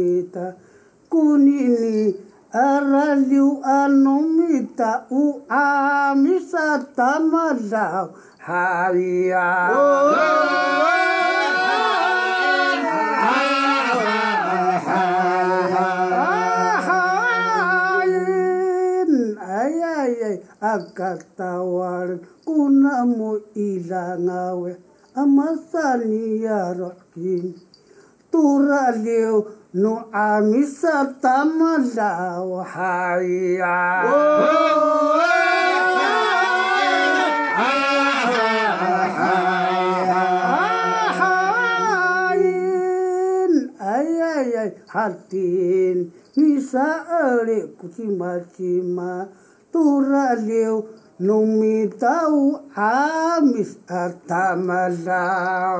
[1.10, 2.14] كونيني
[2.52, 9.70] Araliu anumita u amisa tamadau haria.
[9.72, 10.70] Oh, oh, oh,
[20.60, 24.76] akatawarin kunamu ilangawe
[25.14, 27.54] amasani ya rakin
[28.32, 31.22] turaliu نؤامسة
[31.60, 32.90] ملاوحايا
[44.90, 49.30] Hatin bisa alik kucima-cima
[49.70, 50.90] turaliu
[51.22, 55.30] numi tau amis atamala.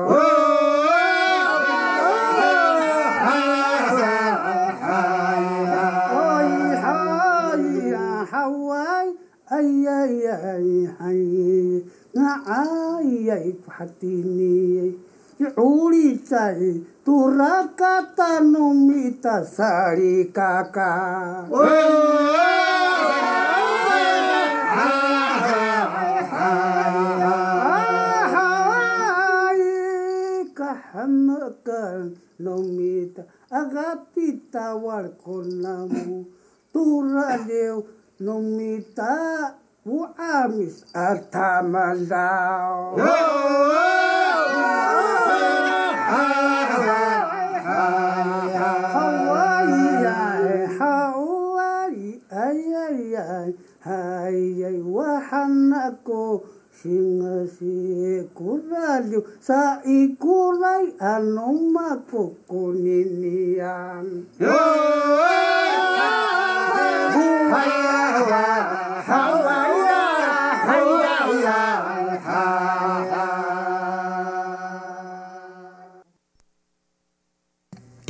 [0.07, 1.30] Oh, oh, oh.
[9.51, 11.21] ay ay ay ay
[12.15, 14.95] na ay ay kuhatini
[15.59, 20.91] ulitai turakata numita sari kaka
[30.91, 36.27] Hamakan nomita agapita warkonamu
[36.75, 37.87] turadeu
[38.21, 42.93] Numita uamis atamalao.
[53.81, 64.29] Hayay waxaan ako singasi kuraliw sa ikuray anong makukuninian.
[64.37, 66.40] Yeah!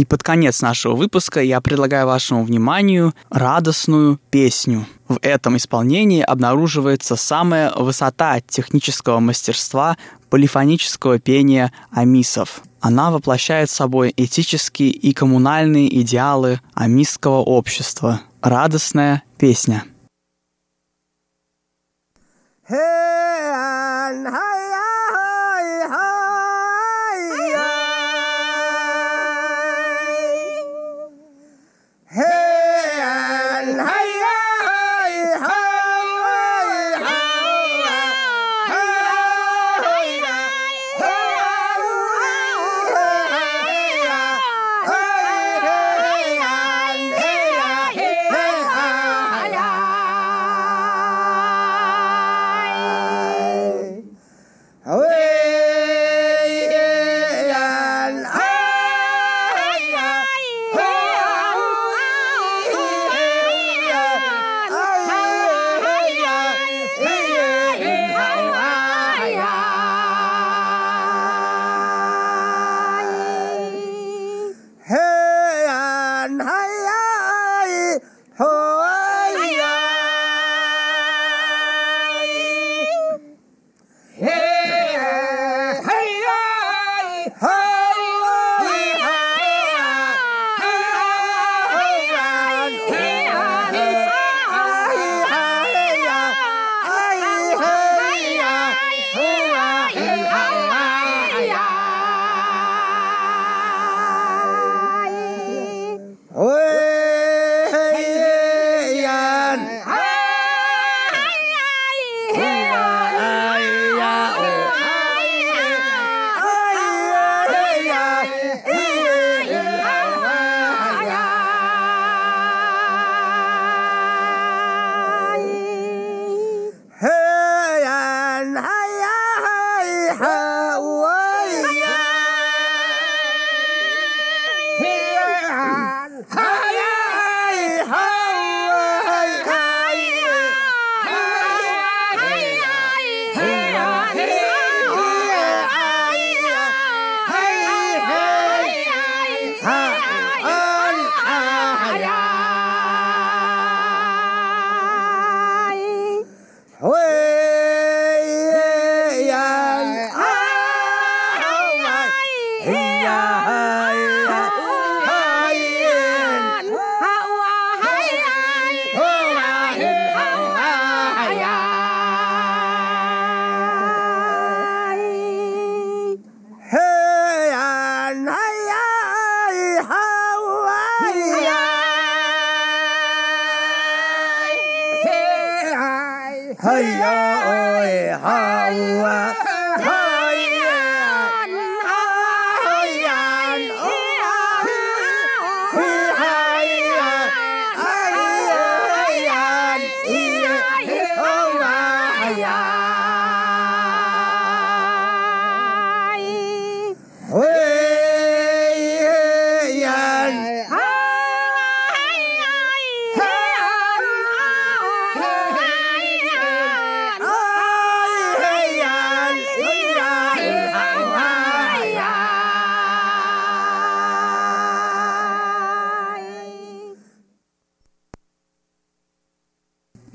[0.02, 4.88] И под конец нашего выпуска я предлагаю вашему вниманию радостную песню.
[5.08, 9.98] В этом исполнении обнаруживается самая высота технического мастерства
[10.32, 12.64] полифонического пения амисов.
[12.80, 18.22] Она воплощает собой этические и коммунальные идеалы амисского общества.
[18.42, 19.84] Радостная песня.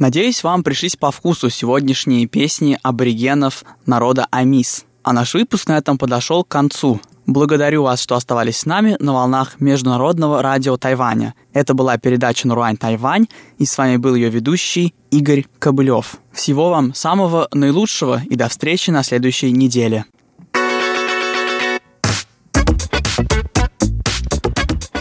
[0.06, 4.84] Надеюсь, вам пришлись по вкусу сегодняшние песни аборигенов народа Амис.
[5.02, 7.00] А наш выпуск на этом подошел к концу.
[7.26, 11.34] Благодарю вас, что оставались с нами на волнах Международного радио Тайваня.
[11.52, 13.26] Это была передача «Нуруань Тайвань»,
[13.58, 16.18] и с вами был ее ведущий Игорь Кобылев.
[16.32, 20.04] Всего вам самого наилучшего и до встречи на следующей неделе.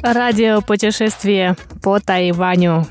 [0.01, 2.87] Радио путешествие по Тайваню.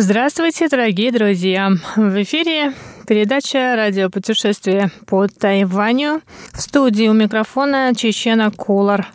[0.00, 1.72] Здравствуйте, дорогие друзья!
[1.96, 2.72] В эфире
[3.08, 6.22] передача «Радиопутешествие по Тайваню».
[6.52, 9.08] В студии у микрофона Чечена Кулар.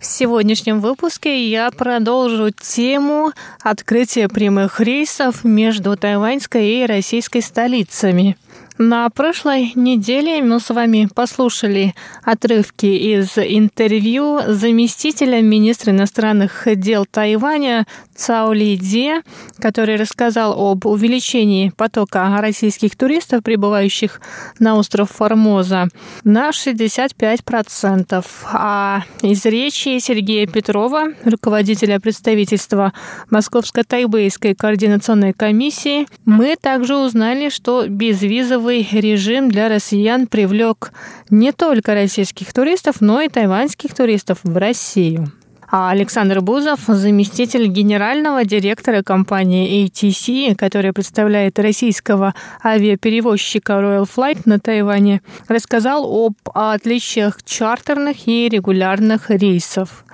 [0.00, 3.30] В сегодняшнем выпуске я продолжу тему
[3.62, 8.36] открытия прямых рейсов между тайваньской и российской столицами.
[8.76, 17.86] На прошлой неделе мы с вами послушали отрывки из интервью заместителя министра иностранных дел Тайваня
[18.14, 19.12] Цао Ли Ди,
[19.58, 24.20] который рассказал об увеличении потока российских туристов, прибывающих
[24.58, 25.88] на остров Формоза,
[26.24, 28.24] на 65%.
[28.52, 32.92] А из речи Сергея Петрова, руководителя представительства
[33.30, 40.92] Московско-Тайбэйской координационной комиссии, мы также узнали, что безвизовый визовый режим для россиян привлек
[41.30, 45.32] не только российских туристов, но и тайваньских туристов в Россию.
[45.70, 54.58] А Александр Бузов, заместитель генерального директора компании ATC, которая представляет российского авиаперевозчика Royal Flight на
[54.58, 60.04] Тайване, рассказал об отличиях чартерных и регулярных рейсов.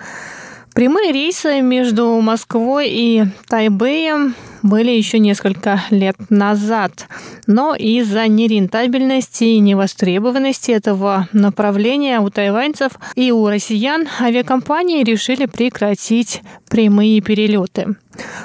[0.75, 7.07] Прямые рейсы между Москвой и Тайбэем были еще несколько лет назад.
[7.47, 16.43] Но из-за нерентабельности и невостребованности этого направления у тайваньцев и у россиян авиакомпании решили прекратить
[16.69, 17.97] прямые перелеты.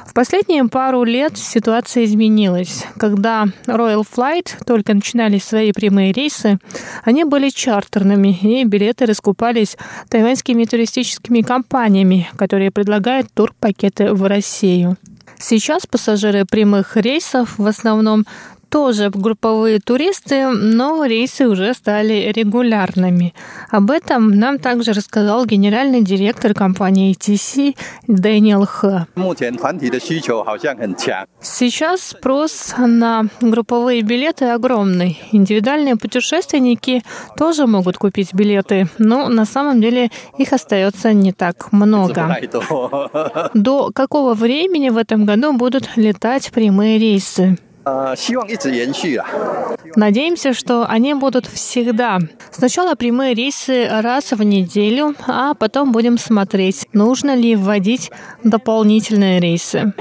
[0.06, 2.86] В последние пару лет ситуация изменилась.
[2.98, 6.60] Когда Royal Flight только начинали свои прямые рейсы,
[7.04, 9.78] они были чартерными, и билеты раскупались
[10.10, 14.98] тайваньскими туристическими компаниями, которые предлагают турпакеты в Россию.
[15.40, 18.26] Сейчас пассажиры прямых рейсов в основном
[18.76, 23.34] тоже групповые туристы, но рейсы уже стали регулярными.
[23.72, 27.78] Об этом нам также рассказал генеральный директор компании TC
[28.10, 29.08] Дэниел Х.
[31.40, 35.22] Сейчас спрос на групповые билеты огромный.
[35.32, 37.02] Индивидуальные путешественники
[37.38, 42.28] тоже могут купить билеты, но на самом деле их остается не так много.
[43.54, 47.58] До какого времени в этом году будут летать прямые рейсы?
[49.96, 52.20] Надеемся, что они будут всегда.
[52.52, 58.12] Сначала прямые рейсы раз в неделю, а потом будем смотреть, нужно ли вводить
[58.44, 59.94] дополнительные рейсы.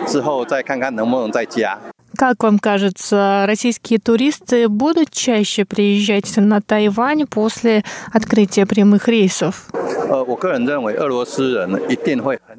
[2.26, 9.66] Как вам кажется, российские туристы будут чаще приезжать на Тайвань после открытия прямых рейсов?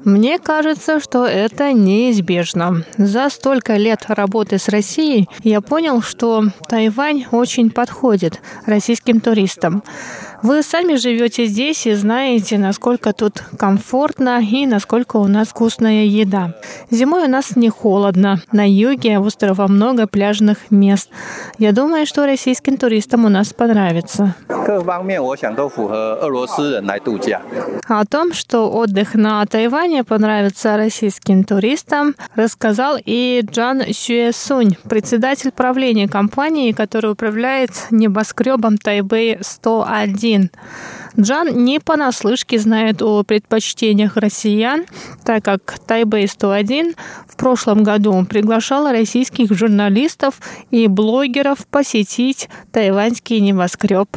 [0.04, 2.84] Мне кажется, что это неизбежно.
[2.96, 9.82] За столько лет работы с Россией я понял, что Тайвань очень подходит российским туристам.
[10.42, 16.54] Вы сами живете здесь и знаете, насколько тут комфортно и насколько у нас вкусная еда.
[16.90, 18.40] Зимой у нас не холодно.
[18.52, 21.08] На юге острова много пляжных мест.
[21.58, 24.34] Я думаю, что российским туристам у нас понравится.
[27.88, 36.08] О том, что отдых на Тайване понравится российским туристам, рассказал и Джан Сюэсунь, председатель правления
[36.08, 40.50] компании, который управляет небоскребом Тайбэй 101 один.
[41.18, 44.84] Джан не понаслышке знает о предпочтениях россиян,
[45.24, 46.94] так как Тайбэй-101
[47.26, 50.34] в прошлом году приглашала российских журналистов
[50.70, 54.08] и блогеров посетить тайваньский небоскреб.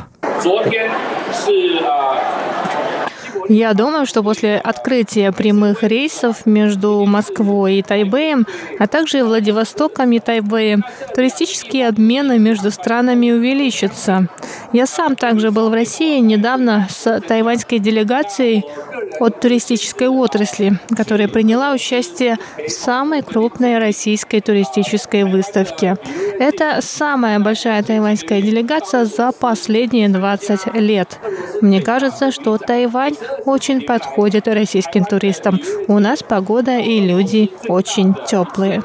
[3.49, 8.45] Я думаю, что после открытия прямых рейсов между Москвой и Тайбэем,
[8.77, 10.83] а также Владивостоком и Тайбэем,
[11.15, 14.27] туристические обмены между странами увеличатся.
[14.71, 18.65] Я сам также был в России недавно с тайваньской делегацией
[19.19, 25.97] от туристической отрасли, которая приняла участие в самой крупной российской туристической выставке.
[26.39, 31.19] Это самая большая тайваньская делегация за последние 20 лет.
[31.61, 33.15] Мне кажется, что Тайвань
[33.45, 35.59] очень подходит российским туристам.
[35.87, 38.83] У нас погода и люди очень теплые.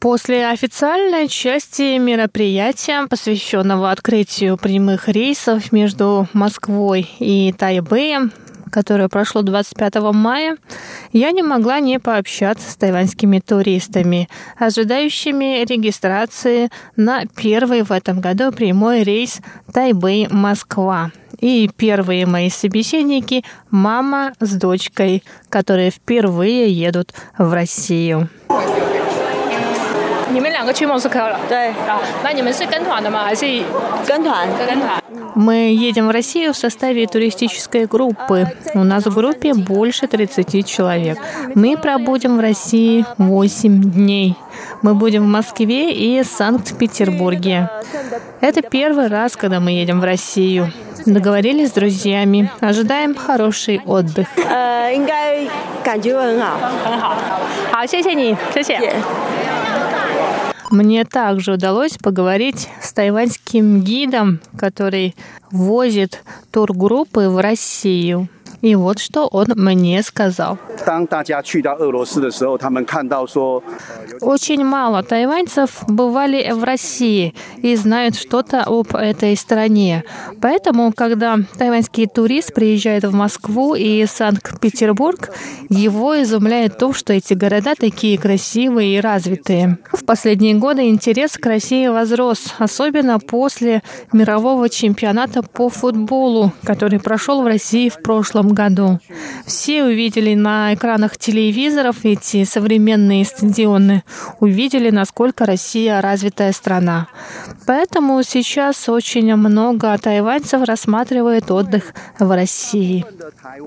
[0.00, 8.30] После официальной части мероприятия, посвященного открытию прямых рейсов между Москвой и Тайбэем,
[8.74, 10.56] которое прошло 25 мая,
[11.12, 18.50] я не могла не пообщаться с тайваньскими туристами, ожидающими регистрации на первый в этом году
[18.50, 19.38] прямой рейс
[19.72, 21.12] Тайбэй-Москва.
[21.38, 28.28] И первые мои собеседники– мама с дочкой, которые впервые едут в Россию.
[30.33, 31.39] 你们两个去莫斯科了？
[31.47, 33.23] 对啊，那你们是跟团的吗？
[33.23, 33.45] 还是
[34.05, 34.47] 跟团？
[34.67, 35.01] 跟团。
[35.35, 38.47] Мы едем в Россию в составе туристической группы.
[38.73, 41.17] У нас в группе больше 30 человек.
[41.55, 44.35] Мы пробудем в России 8 дней.
[44.81, 47.69] Мы будем в Москве и Санкт-Петербурге.
[48.41, 50.73] Это первый раз, когда мы едем в Россию.
[51.05, 52.51] Договорились с друзьями.
[52.59, 54.27] Ожидаем хороший отдых.
[54.49, 55.47] 呃，应该
[55.83, 57.15] 感觉很好，很好。
[57.71, 58.77] 好，谢谢你，谢谢。
[60.74, 65.14] мне также удалось поговорить с тайваньским гидом, который
[65.50, 68.28] возит тургруппы в Россию.
[68.64, 70.58] И вот что он мне сказал.
[74.22, 80.04] Очень мало тайваньцев бывали в России и знают что-то об этой стране.
[80.40, 85.30] Поэтому, когда тайваньский турист приезжает в Москву и Санкт-Петербург,
[85.68, 89.76] его изумляет то, что эти города такие красивые и развитые.
[89.92, 97.42] В последние годы интерес к России возрос, особенно после мирового чемпионата по футболу, который прошел
[97.42, 99.00] в России в прошлом году.
[99.46, 104.02] Все увидели на экранах телевизоров эти современные стадионы,
[104.40, 107.08] увидели, насколько Россия развитая страна.
[107.66, 113.04] Поэтому сейчас очень много тайваньцев рассматривают отдых в России.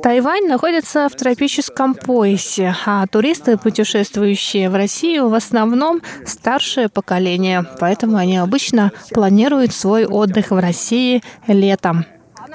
[0.02, 8.18] Тайвань находится в тропическом поясе, а туристы, путешествующие в Россию, в основном старшее поколение, поэтому
[8.18, 12.06] они обычно планируют свой отдых в России летом.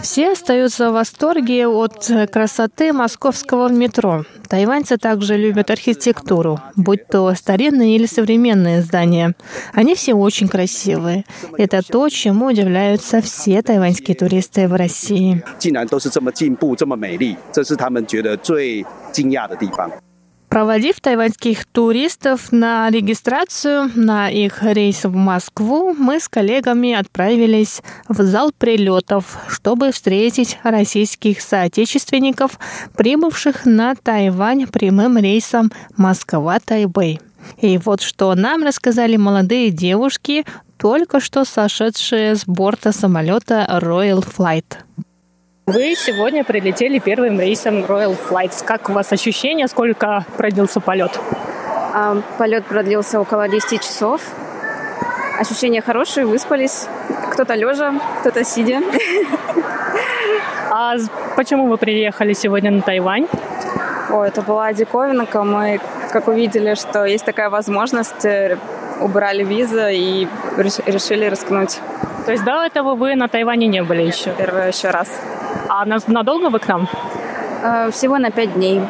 [0.03, 4.25] Все остаются в восторге от красоты московского метро.
[4.49, 9.35] Тайваньцы также любят архитектуру, будь то старинные или современные здания.
[9.73, 11.25] Они все очень красивые.
[11.57, 15.43] Это то, чему удивляются все тайваньские туристы в России
[20.53, 28.23] проводив тайваньских туристов на регистрацию на их рейс в Москву, мы с коллегами отправились в
[28.23, 32.59] зал прилетов, чтобы встретить российских соотечественников,
[32.95, 37.21] прибывших на Тайвань прямым рейсом Москва-Тайбэй.
[37.63, 40.45] И вот что нам рассказали молодые девушки,
[40.77, 44.77] только что сошедшие с борта самолета Royal Flight.
[45.73, 48.63] Вы сегодня прилетели первым рейсом Royal Flights.
[48.63, 49.67] Как у вас ощущения?
[49.69, 51.19] Сколько продлился полет?
[51.95, 54.21] А, полет продлился около 10 часов.
[55.41, 56.89] Ощущения хорошие, выспались.
[57.31, 58.83] Кто-то лежа, кто-то сидя.
[60.71, 60.97] А
[61.37, 63.27] почему вы приехали сегодня на Тайвань?
[64.11, 65.43] О, это была диковинка.
[65.43, 65.81] Мы,
[66.13, 68.59] как увидели, что есть такая возможность, э,
[69.03, 71.81] убрали визы и решили рискнуть.
[72.27, 74.33] То есть до этого вы на Тайване не были еще?
[74.39, 75.09] Первый еще раз.
[75.69, 76.89] А надолго вы к нам?
[77.63, 78.81] Э, всего на пять дней.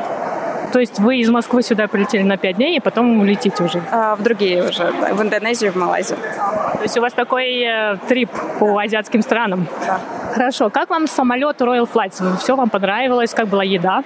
[0.72, 3.82] То есть вы из Москвы сюда прилетели на пять дней, и потом улетите уже?
[3.90, 6.18] А, в другие уже, да, в Индонезию, в Малайзию.
[6.18, 9.66] То есть у вас такой э, трип по азиатским странам?
[9.86, 10.00] Да.
[10.34, 10.70] Хорошо.
[10.70, 12.38] Как вам самолет Royal Flights?
[12.38, 13.34] Все вам понравилось?
[13.34, 14.02] Как была еда?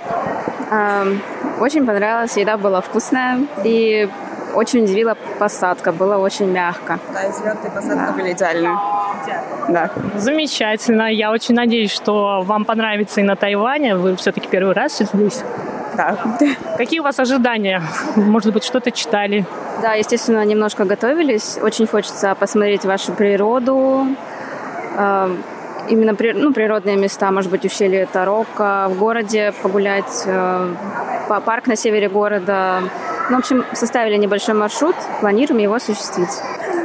[0.70, 1.04] А,
[1.60, 2.36] очень понравилась.
[2.36, 3.38] Еда была вкусная.
[3.64, 4.08] И
[4.56, 5.92] очень удивила посадка.
[5.92, 6.98] Было очень мягко.
[7.12, 8.12] Да, и взлеты и посадка да.
[8.12, 8.76] были идеальные.
[9.68, 9.90] Да.
[10.16, 11.12] Замечательно.
[11.12, 13.96] Я очень надеюсь, что вам понравится и на Тайване.
[13.96, 15.42] Вы все-таки первый раз здесь.
[15.96, 16.16] Да.
[16.76, 17.82] Какие у вас ожидания?
[18.16, 19.46] Может быть, что-то читали?
[19.82, 21.58] Да, естественно, немножко готовились.
[21.60, 24.06] Очень хочется посмотреть вашу природу,
[24.96, 25.36] э,
[25.88, 30.74] именно ну, природные места, может быть, ущелье Тарока, в городе погулять, э,
[31.44, 32.82] парк на севере города.
[33.28, 36.30] Ну, в общем, составили небольшой маршрут, планируем его осуществить.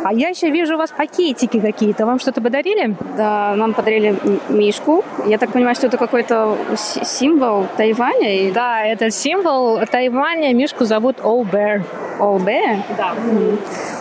[0.03, 2.05] А я еще вижу у вас пакетики какие-то.
[2.05, 2.95] Вам что-то подарили?
[3.17, 4.15] Да, нам подарили
[4.49, 5.03] мишку.
[5.25, 8.47] Я так понимаю, что это какой-то символ Тайваня.
[8.47, 8.51] И...
[8.51, 10.53] Да, это символ Тайваня.
[10.53, 11.83] Мишку зовут All Bear.
[12.19, 12.81] All Bear?
[12.97, 13.13] Да.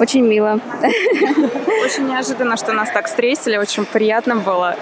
[0.01, 0.61] Очень мило.
[1.85, 3.57] Очень неожиданно, что нас так встретили.
[3.57, 4.77] Очень приятно было.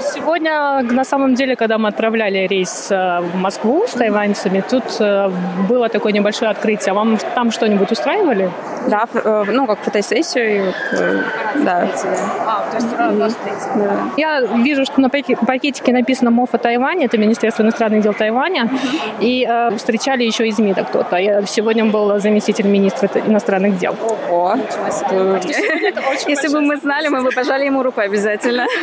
[0.00, 5.30] Сегодня, на самом деле, когда мы отправляли рейс э, в Москву с тайваньцами, тут э,
[5.68, 6.94] было такое небольшое открытие.
[6.94, 8.50] Вам там что-нибудь устраивали?
[8.88, 10.47] Да, э, ну, как фотосессию.
[11.64, 11.88] Да.
[12.46, 12.88] А, то есть
[13.74, 13.96] да.
[14.16, 18.70] Я вижу, что на пакетике написано МОФа Тайвань, это Министерство иностранных дел Тайваня,
[19.20, 21.16] и э, встречали еще из МИДа кто-то.
[21.16, 23.96] Я сегодня был заместитель министра иностранных дел.
[24.28, 24.56] Ого,
[26.26, 28.66] Если бы мы знали, мы бы пожали ему руку обязательно.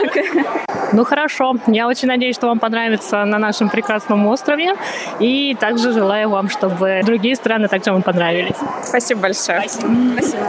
[0.92, 4.76] Ну хорошо, я очень надеюсь, что вам понравится на нашем прекрасном острове,
[5.20, 8.56] и также желаю вам, чтобы другие страны также вам понравились.
[8.84, 9.62] Спасибо большое.
[9.68, 9.92] Спасибо.
[10.14, 10.46] Спасибо.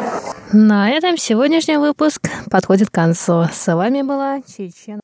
[0.52, 3.44] На этом сегодняшний выпуск подходит к концу.
[3.52, 5.00] С вами была Чечена.